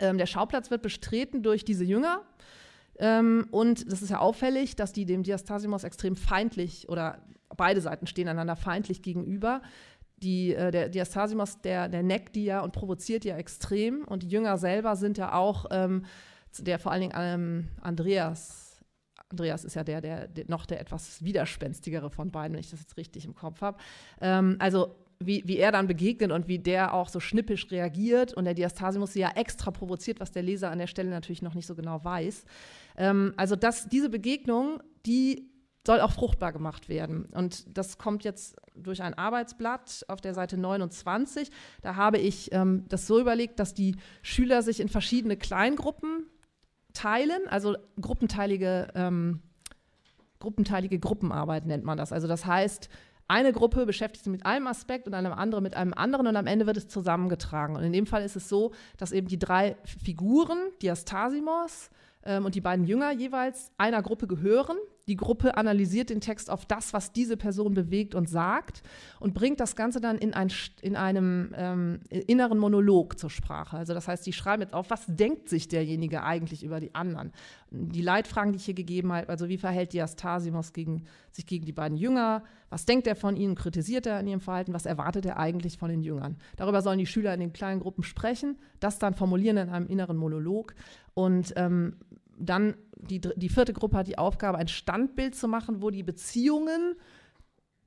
[0.00, 2.22] Ähm, der Schauplatz wird betreten durch diese Jünger.
[2.98, 7.22] Ähm, und das ist ja auffällig, dass die dem Diastasimos extrem feindlich oder
[7.56, 9.62] beide Seiten stehen einander feindlich gegenüber
[10.22, 14.04] die, äh, der Diastasimos, der, der neckt die ja und provoziert ja extrem.
[14.04, 16.04] Und die Jünger selber sind ja auch, ähm,
[16.58, 18.80] der vor allen Dingen ähm, Andreas,
[19.28, 22.80] Andreas ist ja der, der, der, noch der etwas widerspenstigere von beiden, wenn ich das
[22.80, 23.78] jetzt richtig im Kopf habe.
[24.20, 24.94] Ähm, also
[25.26, 29.12] wie, wie er dann begegnet und wie der auch so schnippisch reagiert und der Diastasimus
[29.12, 32.04] sie ja extra provoziert, was der Leser an der Stelle natürlich noch nicht so genau
[32.04, 32.44] weiß.
[32.96, 35.51] Ähm, also das, diese Begegnung, die
[35.86, 37.26] soll auch fruchtbar gemacht werden.
[37.32, 41.50] Und das kommt jetzt durch ein Arbeitsblatt auf der Seite 29.
[41.82, 46.26] Da habe ich ähm, das so überlegt, dass die Schüler sich in verschiedene Kleingruppen
[46.92, 49.40] teilen, also gruppenteilige, ähm,
[50.38, 52.12] gruppenteilige Gruppenarbeit nennt man das.
[52.12, 52.88] Also das heißt,
[53.28, 56.46] eine Gruppe beschäftigt sich mit einem Aspekt und eine andere mit einem anderen und am
[56.46, 57.76] Ende wird es zusammengetragen.
[57.76, 61.90] Und in dem Fall ist es so, dass eben die drei Figuren, Diastasimos
[62.24, 64.76] ähm, und die beiden Jünger jeweils einer Gruppe gehören
[65.08, 68.82] die Gruppe analysiert den Text auf das, was diese Person bewegt und sagt
[69.18, 73.76] und bringt das Ganze dann in, ein, in einem ähm, inneren Monolog zur Sprache.
[73.76, 77.32] Also das heißt, die schreiben jetzt auf, was denkt sich derjenige eigentlich über die anderen.
[77.70, 81.72] Die Leitfragen, die ich hier gegeben habe, also wie verhält Diastasimos gegen, sich gegen die
[81.72, 85.38] beiden Jünger, was denkt er von ihnen, kritisiert er in ihrem Verhalten, was erwartet er
[85.38, 86.36] eigentlich von den Jüngern.
[86.56, 90.16] Darüber sollen die Schüler in den kleinen Gruppen sprechen, das dann formulieren in einem inneren
[90.16, 90.74] Monolog
[91.14, 91.96] und ähm,
[92.42, 96.96] dann die, die vierte Gruppe hat die Aufgabe, ein Standbild zu machen, wo die Beziehungen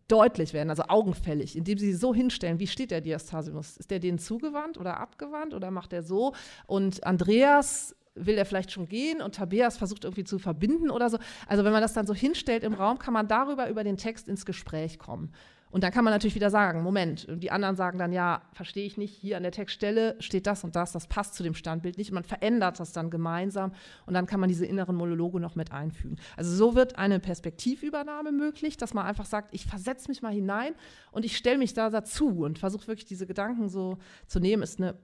[0.08, 3.78] deutlich werden, also augenfällig, indem sie so hinstellen, wie steht der Diastasimus?
[3.78, 6.34] Ist der denen zugewandt oder abgewandt oder macht er so?
[6.68, 11.18] Und Andreas will er vielleicht schon gehen und Tabeas versucht irgendwie zu verbinden oder so.
[11.48, 14.28] Also wenn man das dann so hinstellt im Raum, kann man darüber über den Text
[14.28, 15.34] ins Gespräch kommen.
[15.76, 18.86] Und dann kann man natürlich wieder sagen, Moment, und die anderen sagen dann, ja, verstehe
[18.86, 21.98] ich nicht, hier an der Textstelle steht das und das, das passt zu dem Standbild
[21.98, 22.12] nicht.
[22.12, 23.74] Und man verändert das dann gemeinsam
[24.06, 26.16] und dann kann man diese inneren Monologe noch mit einfügen.
[26.38, 30.76] Also so wird eine Perspektivübernahme möglich, dass man einfach sagt, ich versetze mich mal hinein
[31.12, 34.64] und ich stelle mich da dazu und versuche wirklich diese Gedanken so zu nehmen.
[34.64, 34.96] Ist eine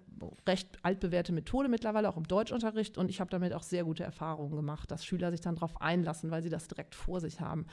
[0.47, 2.97] recht altbewährte Methode mittlerweile, auch im Deutschunterricht.
[2.97, 6.31] Und ich habe damit auch sehr gute Erfahrungen gemacht, dass Schüler sich dann darauf einlassen,
[6.31, 7.65] weil sie das direkt vor sich haben.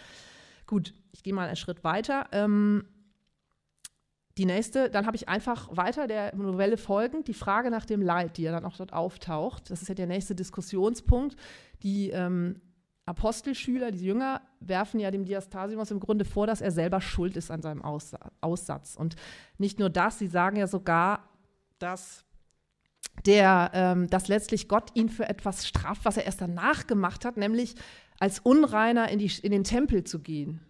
[0.68, 2.28] Gut, ich gehe mal einen Schritt weiter.
[2.30, 2.84] Ähm,
[4.36, 8.36] die nächste, dann habe ich einfach weiter der Novelle folgend die Frage nach dem Leid,
[8.36, 9.70] die ja dann auch dort auftaucht.
[9.70, 11.36] Das ist ja der nächste Diskussionspunkt.
[11.82, 12.60] Die ähm,
[13.06, 17.50] Apostelschüler, die Jünger, werfen ja dem Diastasimos im Grunde vor, dass er selber schuld ist
[17.50, 18.94] an seinem Aussatz.
[18.94, 19.16] Und
[19.56, 21.30] nicht nur das, sie sagen ja sogar,
[21.78, 22.26] dass
[23.24, 27.38] der, ähm, dass letztlich Gott ihn für etwas straft, was er erst danach gemacht hat,
[27.38, 27.74] nämlich
[28.18, 30.60] als Unreiner in, die, in den Tempel zu gehen.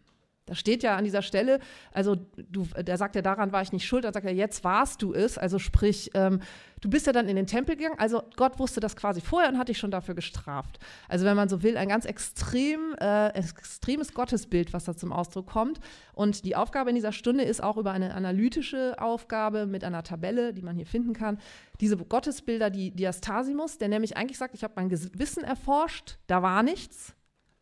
[0.48, 1.60] Da steht ja an dieser Stelle,
[1.92, 5.02] also du, der sagt ja, daran war ich nicht schuld, dann sagt er, jetzt warst
[5.02, 5.36] du es.
[5.36, 6.40] Also sprich, ähm,
[6.80, 7.98] du bist ja dann in den Tempel gegangen.
[7.98, 10.78] Also Gott wusste das quasi vorher und hat dich schon dafür gestraft.
[11.06, 15.48] Also wenn man so will, ein ganz extrem, äh, extremes Gottesbild, was da zum Ausdruck
[15.48, 15.80] kommt.
[16.14, 20.54] Und die Aufgabe in dieser Stunde ist auch über eine analytische Aufgabe mit einer Tabelle,
[20.54, 21.38] die man hier finden kann,
[21.82, 26.62] diese Gottesbilder, die Diastasimus, der nämlich eigentlich sagt, ich habe mein Gewissen erforscht, da war
[26.62, 27.14] nichts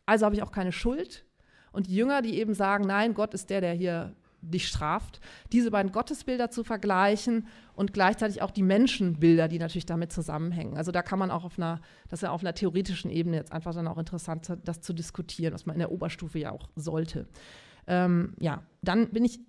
[0.07, 1.25] also habe ich auch keine Schuld.
[1.71, 5.19] Und die Jünger, die eben sagen, nein, Gott ist der, der hier dich straft,
[5.51, 10.77] diese beiden Gottesbilder zu vergleichen und gleichzeitig auch die Menschenbilder, die natürlich damit zusammenhängen.
[10.77, 13.51] Also da kann man auch auf einer, das ist ja auf einer theoretischen Ebene jetzt
[13.51, 17.27] einfach dann auch interessant, das zu diskutieren, was man in der Oberstufe ja auch sollte.
[17.87, 19.39] Ähm, ja, dann bin ich,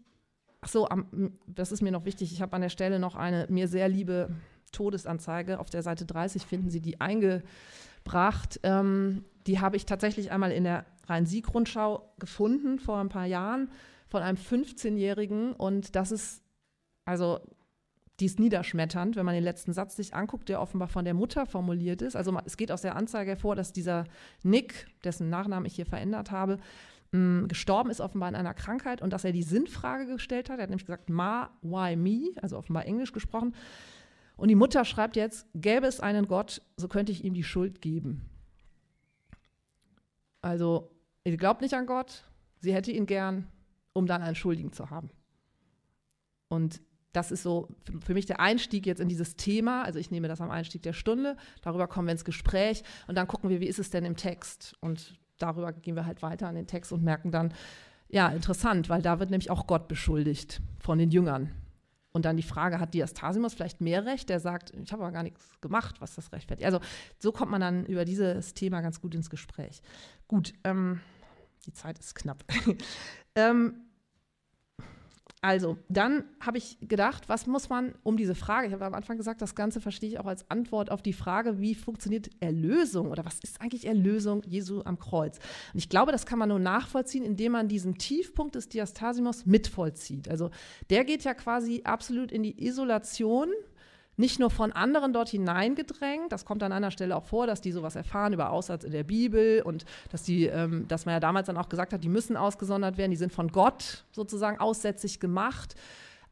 [0.61, 3.47] ach so, am, das ist mir noch wichtig, ich habe an der Stelle noch eine
[3.49, 4.31] mir sehr liebe
[4.73, 5.61] Todesanzeige.
[5.61, 8.61] Auf der Seite 30 finden Sie die eingebracht.
[8.63, 13.71] Ähm, die habe ich tatsächlich einmal in der Rhein-Sieg-Rundschau gefunden vor ein paar Jahren
[14.07, 16.43] von einem 15-Jährigen und das ist,
[17.05, 17.41] also
[18.21, 21.47] die ist niederschmetternd, wenn man den letzten Satz sich anguckt, der offenbar von der Mutter
[21.47, 22.17] formuliert ist.
[22.17, 24.05] Also es geht aus der Anzeige hervor, dass dieser
[24.43, 26.59] Nick, dessen Nachnamen ich hier verändert habe,
[27.13, 30.59] mh, gestorben ist offenbar an einer Krankheit und dass er die Sinnfrage gestellt hat.
[30.59, 32.31] Er hat nämlich gesagt, Ma, why me?
[32.43, 33.55] Also offenbar Englisch gesprochen.
[34.37, 37.81] Und die Mutter schreibt jetzt, gäbe es einen Gott, so könnte ich ihm die Schuld
[37.81, 38.29] geben.
[40.41, 40.91] Also,
[41.25, 42.25] sie glaubt nicht an Gott,
[42.61, 43.49] sie hätte ihn gern,
[43.93, 45.11] um dann einen Schuldigen zu haben.
[46.49, 46.81] Und
[47.13, 47.69] das ist so
[48.01, 49.83] für mich der Einstieg jetzt in dieses Thema.
[49.83, 51.37] Also ich nehme das am Einstieg der Stunde.
[51.63, 54.77] Darüber kommen wir ins Gespräch und dann gucken wir, wie ist es denn im Text.
[54.81, 57.53] Und darüber gehen wir halt weiter an den Text und merken dann,
[58.09, 61.51] ja, interessant, weil da wird nämlich auch Gott beschuldigt von den Jüngern.
[62.13, 64.29] Und dann die Frage, hat Diastasimos vielleicht mehr Recht?
[64.29, 66.67] Der sagt, ich habe aber gar nichts gemacht, was das rechtfertigt.
[66.67, 66.81] Also
[67.19, 69.83] so kommt man dann über dieses Thema ganz gut ins Gespräch.
[70.27, 71.01] Gut, ähm,
[71.67, 72.45] die Zeit ist knapp.
[73.35, 73.88] ähm,
[75.41, 79.17] also, dann habe ich gedacht, was muss man um diese Frage, ich habe am Anfang
[79.17, 83.25] gesagt, das Ganze verstehe ich auch als Antwort auf die Frage, wie funktioniert Erlösung oder
[83.25, 85.39] was ist eigentlich Erlösung Jesu am Kreuz?
[85.73, 90.29] Und ich glaube, das kann man nur nachvollziehen, indem man diesen Tiefpunkt des Diastasimos mitvollzieht.
[90.29, 90.51] Also,
[90.91, 93.49] der geht ja quasi absolut in die Isolation
[94.19, 97.71] nicht nur von anderen dort hineingedrängt, das kommt an einer Stelle auch vor, dass die
[97.71, 101.47] sowas erfahren über Aussatz in der Bibel und dass, die, ähm, dass man ja damals
[101.47, 105.77] dann auch gesagt hat, die müssen ausgesondert werden, die sind von Gott sozusagen aussätzlich gemacht.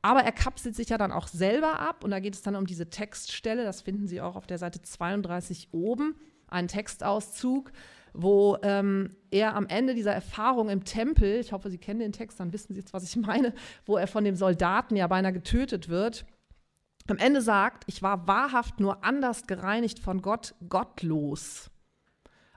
[0.03, 2.67] Aber er kapselt sich ja dann auch selber ab und da geht es dann um
[2.67, 6.17] diese Textstelle, das finden Sie auch auf der Seite 32 oben,
[6.49, 7.71] einen Textauszug,
[8.13, 12.41] wo ähm, er am Ende dieser Erfahrung im Tempel, ich hoffe, Sie kennen den Text,
[12.41, 15.89] dann wissen Sie jetzt, was ich meine, wo er von dem Soldaten ja beinahe getötet
[15.89, 16.25] wird,
[17.11, 21.71] am Ende sagt, ich war wahrhaft nur anders gereinigt von Gott, gottlos.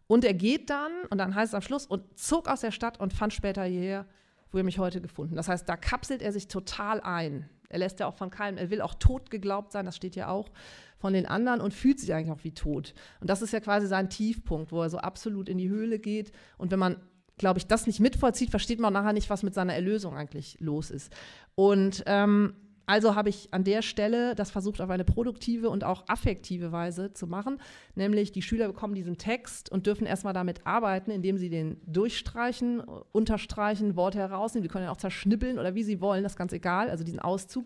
[0.07, 2.99] Und er geht dann, und dann heißt es am Schluss, und zog aus der Stadt
[2.99, 4.07] und fand später hierher,
[4.51, 5.35] wo er mich heute gefunden.
[5.35, 7.47] Das heißt, da kapselt er sich total ein.
[7.69, 10.29] Er lässt ja auch von keinem, er will auch tot geglaubt sein, das steht ja
[10.29, 10.49] auch
[10.97, 12.95] von den anderen und fühlt sich eigentlich auch wie tot.
[13.21, 16.31] Und das ist ja quasi sein Tiefpunkt, wo er so absolut in die Höhle geht.
[16.57, 16.97] Und wenn man,
[17.37, 20.89] glaube ich, das nicht mitvollzieht, versteht man nachher nicht, was mit seiner Erlösung eigentlich los
[20.89, 21.13] ist.
[21.53, 22.55] Und ähm,
[22.89, 27.13] also habe ich an der Stelle das versucht, auf eine produktive und auch affektive Weise
[27.13, 27.61] zu machen.
[27.93, 32.79] Nämlich die Schüler bekommen diesen Text und dürfen erstmal damit arbeiten, indem sie den durchstreichen,
[33.11, 34.63] unterstreichen, Worte herausnehmen.
[34.63, 37.19] Die können ja auch zerschnippeln oder wie sie wollen, das ist ganz egal, also diesen
[37.19, 37.65] Auszug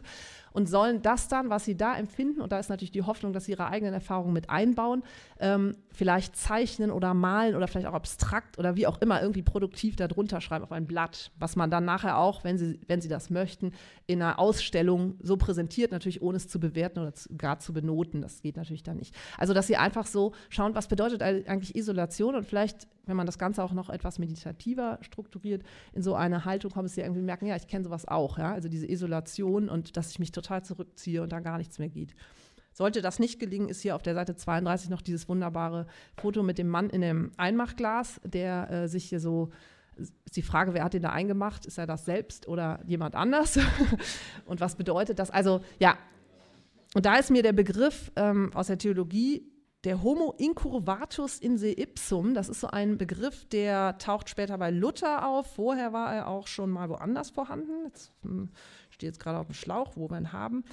[0.54, 3.46] und sollen das dann, was sie da empfinden, und da ist natürlich die Hoffnung, dass
[3.46, 5.04] sie ihre eigenen Erfahrungen mit einbauen,
[5.40, 9.96] ähm, vielleicht zeichnen oder malen oder vielleicht auch abstrakt oder wie auch immer irgendwie produktiv
[9.96, 13.30] darunter schreiben auf ein Blatt, was man dann nachher auch, wenn sie, wenn sie das
[13.30, 13.74] möchten,
[14.08, 18.22] in einer Ausstellung so präsentiert, natürlich ohne es zu bewerten oder zu, gar zu benoten.
[18.22, 19.16] Das geht natürlich dann nicht.
[19.38, 23.38] Also, dass sie einfach so schauen, was bedeutet eigentlich Isolation und vielleicht, wenn man das
[23.38, 27.46] Ganze auch noch etwas meditativer strukturiert, in so eine Haltung kommen, dass sie irgendwie merken,
[27.46, 31.22] ja, ich kenne sowas auch, ja, also diese Isolation und dass ich mich total zurückziehe
[31.22, 32.16] und da gar nichts mehr geht.
[32.74, 35.86] Sollte das nicht gelingen, ist hier auf der Seite 32 noch dieses wunderbare
[36.18, 39.52] Foto mit dem Mann in dem Einmachglas, der äh, sich hier so
[39.96, 41.68] ist die Frage, wer hat den da eingemacht?
[41.68, 43.60] Ist er das selbst oder jemand anders?
[44.46, 45.30] und was bedeutet das?
[45.30, 46.00] Also ja,
[46.96, 49.53] und da ist mir der Begriff ähm, aus der Theologie
[49.84, 54.72] der Homo incurvatus in se ipsum, das ist so ein Begriff, der taucht später bei
[54.72, 55.56] Luther auf.
[55.56, 57.86] Vorher war er auch schon mal woanders vorhanden.
[57.86, 58.50] Jetzt hm,
[58.90, 60.64] stehe jetzt gerade auf dem Schlauch, wo wir ihn haben.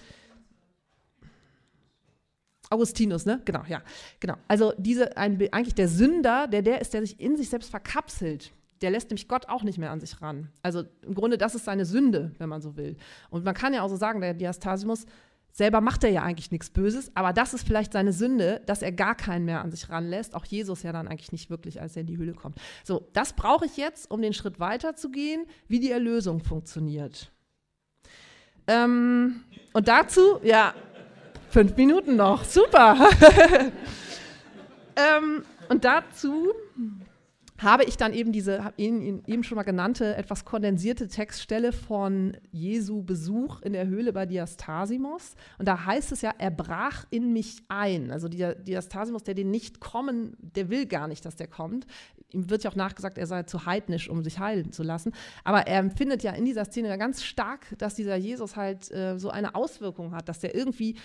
[2.71, 3.43] Augustinus, ne?
[3.45, 3.83] Genau, ja.
[4.21, 4.37] Genau.
[4.47, 8.53] Also diese, ein, eigentlich der Sünder, der der ist, der sich in sich selbst verkapselt.
[8.81, 10.49] Der lässt nämlich Gott auch nicht mehr an sich ran.
[10.63, 12.97] Also im Grunde, das ist seine Sünde, wenn man so will.
[13.29, 15.05] Und man kann ja auch so sagen, der Diastasimus,
[15.53, 18.93] selber macht er ja eigentlich nichts Böses, aber das ist vielleicht seine Sünde, dass er
[18.93, 20.35] gar keinen mehr an sich ranlässt.
[20.35, 22.57] Auch Jesus ja dann eigentlich nicht wirklich, als er in die Höhle kommt.
[22.85, 27.33] So, das brauche ich jetzt, um den Schritt weiter zu gehen, wie die Erlösung funktioniert.
[28.67, 30.75] Ähm, und dazu, ja,
[31.49, 32.97] fünf Minuten noch, super.
[34.97, 36.53] ähm, und dazu
[37.63, 43.61] habe ich dann eben diese, eben schon mal genannte, etwas kondensierte Textstelle von Jesu Besuch
[43.63, 45.35] in der Höhle bei Diastasimos.
[45.59, 48.11] Und da heißt es ja, er brach in mich ein.
[48.11, 51.87] Also Diastasimos, der den nicht kommen, der will gar nicht, dass der kommt.
[52.33, 55.13] Ihm wird ja auch nachgesagt, er sei zu heidnisch, um sich heilen zu lassen.
[55.45, 59.31] Aber er empfindet ja in dieser Szene ganz stark, dass dieser Jesus halt äh, so
[59.31, 60.97] eine Auswirkung hat, dass der irgendwie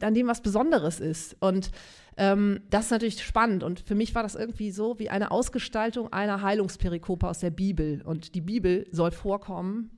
[0.00, 1.36] an dem was Besonderes ist.
[1.40, 1.70] Und
[2.16, 3.62] ähm, das ist natürlich spannend.
[3.62, 8.02] Und für mich war das irgendwie so wie eine Ausgestaltung einer Heilungsperikope aus der Bibel.
[8.02, 9.90] Und die Bibel soll vorkommen.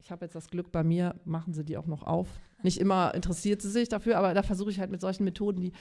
[0.00, 2.28] Ich habe jetzt das Glück, bei mir machen sie die auch noch auf.
[2.62, 5.72] Nicht immer interessiert sie sich dafür, aber da versuche ich halt mit solchen Methoden, die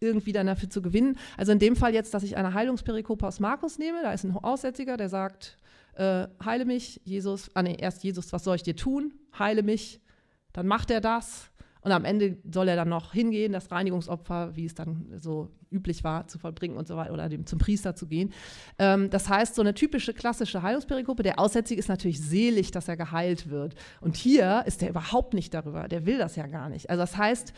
[0.00, 1.16] irgendwie dann dafür zu gewinnen.
[1.36, 4.02] Also in dem Fall jetzt, dass ich eine Heilungsperikope aus Markus nehme.
[4.02, 5.56] Da ist ein Aussätziger, der sagt,
[5.94, 9.14] äh, heile mich, Jesus, ah nee, erst Jesus, was soll ich dir tun?
[9.38, 10.00] Heile mich.
[10.52, 11.50] Dann macht er das
[11.82, 16.04] und am Ende soll er dann noch hingehen, das Reinigungsopfer, wie es dann so üblich
[16.04, 18.32] war, zu vollbringen und so weiter, oder dem, zum Priester zu gehen.
[18.78, 22.96] Ähm, das heißt, so eine typische klassische Heilungsperikope, der Aussätzige ist natürlich selig, dass er
[22.96, 23.74] geheilt wird.
[24.00, 26.88] Und hier ist er überhaupt nicht darüber, der will das ja gar nicht.
[26.88, 27.52] Also das heißt,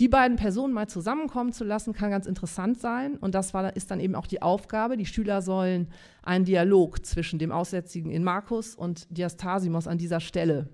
[0.00, 3.16] die beiden Personen mal zusammenkommen zu lassen, kann ganz interessant sein.
[3.16, 4.96] Und das war, ist dann eben auch die Aufgabe.
[4.96, 5.88] Die Schüler sollen
[6.22, 10.68] einen Dialog zwischen dem Aussätzigen in Markus und Diastasimos an dieser Stelle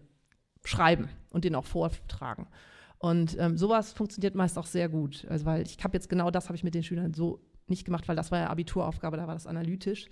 [0.65, 2.47] schreiben und den auch vortragen.
[3.01, 5.27] Und ähm, sowas funktioniert meist auch sehr gut.
[5.29, 8.07] Also weil ich habe jetzt genau das habe ich mit den Schülern so nicht gemacht,
[8.09, 10.11] weil das war ja Abituraufgabe, da war das analytisch.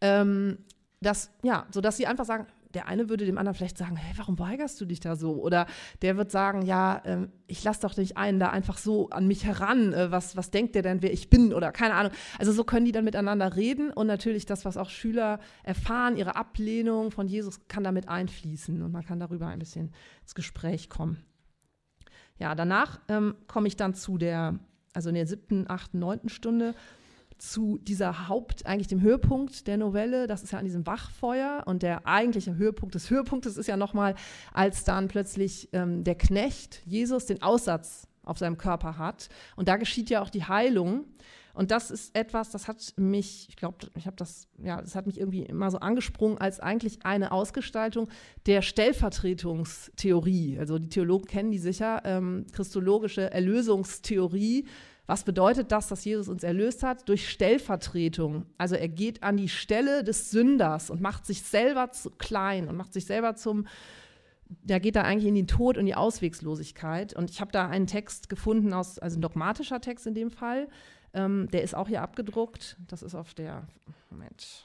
[0.00, 0.58] Ähm,
[1.00, 4.12] das, ja, so dass sie einfach sagen, der eine würde dem anderen vielleicht sagen, hey,
[4.16, 5.42] warum weigerst du dich da so?
[5.42, 5.66] Oder
[6.02, 9.44] der wird sagen, ja, äh, ich lasse doch nicht einen da einfach so an mich
[9.44, 9.92] heran.
[9.92, 11.54] Äh, was, was denkt der denn, wer ich bin?
[11.54, 12.12] Oder keine Ahnung.
[12.38, 16.36] Also so können die dann miteinander reden und natürlich das, was auch Schüler erfahren, ihre
[16.36, 19.90] Ablehnung von Jesus kann damit einfließen und man kann darüber ein bisschen
[20.22, 21.24] ins Gespräch kommen.
[22.38, 24.58] Ja, danach ähm, komme ich dann zu der,
[24.92, 26.74] also in der siebten, achten, neunten Stunde,
[27.38, 31.82] zu dieser Haupt, eigentlich dem Höhepunkt der Novelle, das ist ja an diesem Wachfeuer und
[31.84, 34.16] der eigentliche Höhepunkt des Höhepunktes ist ja nochmal,
[34.52, 39.28] als dann plötzlich ähm, der Knecht Jesus den Aussatz auf seinem Körper hat.
[39.56, 41.06] Und da geschieht ja auch die Heilung.
[41.54, 45.08] Und das ist etwas, das hat mich, ich glaube, ich habe das, ja, das hat
[45.08, 48.08] mich irgendwie immer so angesprungen als eigentlich eine Ausgestaltung
[48.46, 50.56] der Stellvertretungstheorie.
[50.60, 54.66] Also die Theologen kennen die sicher, ähm, christologische Erlösungstheorie.
[55.06, 57.08] Was bedeutet das, dass Jesus uns erlöst hat?
[57.08, 58.44] Durch Stellvertretung.
[58.56, 62.76] Also er geht an die Stelle des Sünders und macht sich selber zu klein und
[62.76, 63.66] macht sich selber zum,
[64.48, 67.14] der geht da eigentlich in den Tod und die Auswegslosigkeit.
[67.14, 70.68] Und ich habe da einen Text gefunden, aus, also ein dogmatischer Text in dem Fall,
[71.14, 72.76] ähm, der ist auch hier abgedruckt.
[72.86, 73.66] Das ist auf der
[74.10, 74.64] Moment,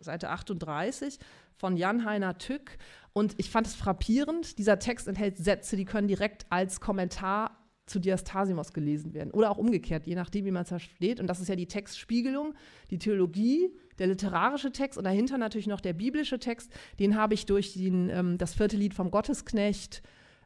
[0.00, 1.18] Seite 38
[1.56, 2.78] von Jan-Heiner Tück.
[3.12, 4.58] Und ich fand es frappierend.
[4.58, 7.56] Dieser Text enthält Sätze, die können direkt als Kommentar
[7.90, 9.30] zu Diastasimos gelesen werden.
[9.32, 11.20] Oder auch umgekehrt, je nachdem, wie man es versteht.
[11.20, 12.54] Und das ist ja die Textspiegelung,
[12.90, 16.72] die Theologie, der literarische Text und dahinter natürlich noch der biblische Text.
[16.98, 20.02] Den habe ich durch den, ähm, das vierte Lied vom Gottesknecht,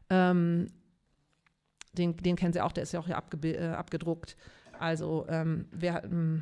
[0.09, 0.67] ähm,
[1.93, 4.35] den, den kennen Sie auch, der ist ja auch hier abge äh, abgedruckt,
[4.77, 6.41] also ähm, wer, ähm,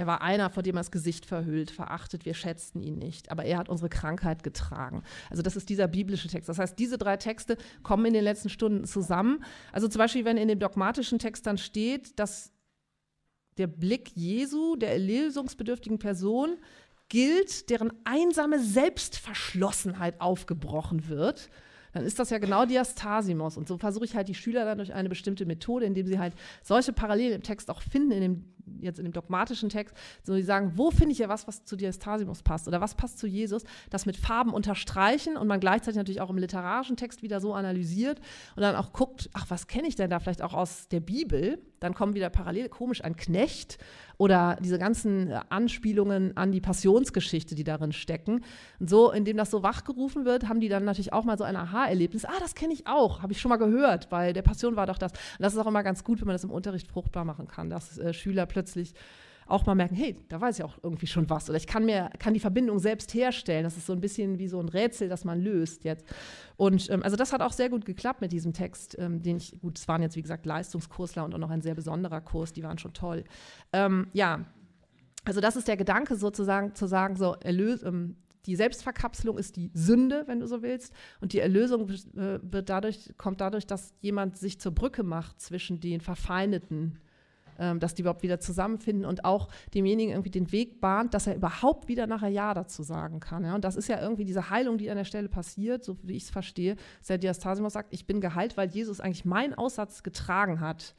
[0.00, 3.44] er war einer, vor dem er das Gesicht verhüllt, verachtet, wir schätzten ihn nicht, aber
[3.44, 5.02] er hat unsere Krankheit getragen.
[5.28, 6.48] Also das ist dieser biblische Text.
[6.48, 9.44] Das heißt, diese drei Texte kommen in den letzten Stunden zusammen.
[9.72, 12.50] Also zum Beispiel, wenn in dem dogmatischen Text dann steht, dass
[13.58, 16.56] der Blick Jesu, der erlösungsbedürftigen Person,
[17.10, 21.50] gilt, deren einsame Selbstverschlossenheit aufgebrochen wird
[21.92, 23.56] dann ist das ja genau Diastasimos.
[23.56, 26.34] Und so versuche ich halt die Schüler dann durch eine bestimmte Methode, indem sie halt
[26.62, 30.42] solche Parallelen im Text auch finden, in dem, jetzt in dem dogmatischen Text, so die
[30.42, 33.64] sagen, wo finde ich ja was, was zu Diastasimos passt oder was passt zu Jesus,
[33.90, 38.20] das mit Farben unterstreichen und man gleichzeitig natürlich auch im literarischen Text wieder so analysiert
[38.56, 41.58] und dann auch guckt, ach, was kenne ich denn da vielleicht auch aus der Bibel?
[41.80, 43.78] Dann kommen wieder parallel komisch ein Knecht
[44.20, 48.44] oder diese ganzen äh, Anspielungen an die Passionsgeschichte, die darin stecken.
[48.78, 51.56] Und so, indem das so wachgerufen wird, haben die dann natürlich auch mal so ein
[51.56, 52.26] Aha-Erlebnis.
[52.26, 54.98] Ah, das kenne ich auch, habe ich schon mal gehört, weil der Passion war doch
[54.98, 55.12] das.
[55.12, 57.70] Und das ist auch immer ganz gut, wenn man das im Unterricht fruchtbar machen kann,
[57.70, 58.59] dass äh, Schüler plötzlich
[59.50, 61.48] auch mal merken, hey, da weiß ich auch irgendwie schon was.
[61.48, 63.64] Oder ich kann mir, kann die Verbindung selbst herstellen.
[63.64, 66.06] Das ist so ein bisschen wie so ein Rätsel, das man löst jetzt.
[66.56, 69.58] Und ähm, also das hat auch sehr gut geklappt mit diesem Text, ähm, den ich,
[69.60, 72.62] gut, es waren jetzt wie gesagt Leistungskursler und auch noch ein sehr besonderer Kurs, die
[72.62, 73.24] waren schon toll.
[73.72, 74.44] Ähm, ja,
[75.24, 79.70] also das ist der Gedanke sozusagen, zu sagen, so erlös, ähm, die Selbstverkapselung ist die
[79.74, 84.58] Sünde, wenn du so willst, und die Erlösung äh, dadurch, kommt dadurch, dass jemand sich
[84.58, 86.98] zur Brücke macht zwischen den Verfeindeten
[87.60, 91.36] ähm, dass die überhaupt wieder zusammenfinden und auch demjenigen irgendwie den Weg bahnt, dass er
[91.36, 93.44] überhaupt wieder nachher Ja dazu sagen kann.
[93.44, 93.54] Ja?
[93.54, 96.24] Und das ist ja irgendwie diese Heilung, die an der Stelle passiert, so wie ich
[96.24, 100.60] es verstehe, dass der Diastasimos sagt, ich bin geheilt, weil Jesus eigentlich meinen Aussatz getragen
[100.60, 100.94] hat.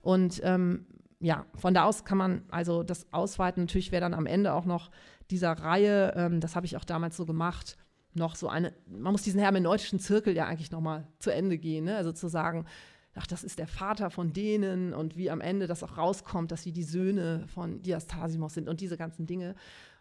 [0.00, 0.86] Und ähm,
[1.20, 3.64] ja, von da aus kann man also das ausweiten.
[3.64, 4.90] Natürlich wäre dann am Ende auch noch
[5.30, 7.76] dieser Reihe, ähm, das habe ich auch damals so gemacht,
[8.14, 11.84] noch so eine, man muss diesen hermeneutischen Zirkel ja eigentlich nochmal zu Ende gehen.
[11.84, 11.96] Ne?
[11.96, 12.66] Also zu sagen,
[13.14, 16.62] ach, das ist der Vater von denen und wie am Ende das auch rauskommt, dass
[16.62, 19.54] sie die Söhne von Diastasimos sind und diese ganzen Dinge.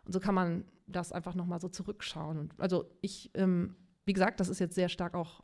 [0.05, 2.37] Und so kann man das einfach nochmal so zurückschauen.
[2.37, 5.43] Und also ich, ähm, wie gesagt, das ist jetzt sehr stark auch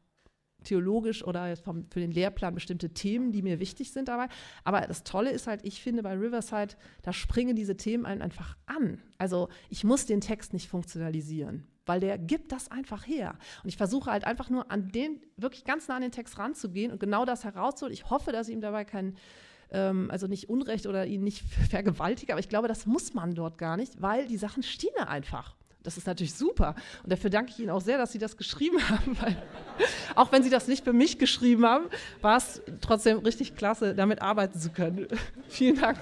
[0.64, 4.28] theologisch oder jetzt vom, für den Lehrplan bestimmte Themen, die mir wichtig sind dabei.
[4.64, 8.58] Aber das Tolle ist halt, ich finde bei Riverside, da springen diese Themen einen einfach
[8.66, 9.02] an.
[9.18, 13.36] Also ich muss den Text nicht funktionalisieren weil der gibt das einfach her.
[13.64, 16.92] Und ich versuche halt einfach nur an den, wirklich ganz nah an den Text ranzugehen
[16.92, 17.92] und genau das herauszuholen.
[17.92, 19.18] Ich hoffe, dass ich ihm dabei kein,
[19.72, 23.58] ähm, also nicht Unrecht oder ihn nicht vergewaltige, aber ich glaube, das muss man dort
[23.58, 25.56] gar nicht, weil die Sachen stehen da einfach.
[25.82, 26.76] Das ist natürlich super.
[27.02, 29.36] Und dafür danke ich Ihnen auch sehr, dass Sie das geschrieben haben, weil
[30.16, 31.86] auch wenn Sie das nicht für mich geschrieben haben,
[32.22, 35.08] war es trotzdem richtig klasse, damit arbeiten zu können.
[35.48, 35.98] Vielen Dank.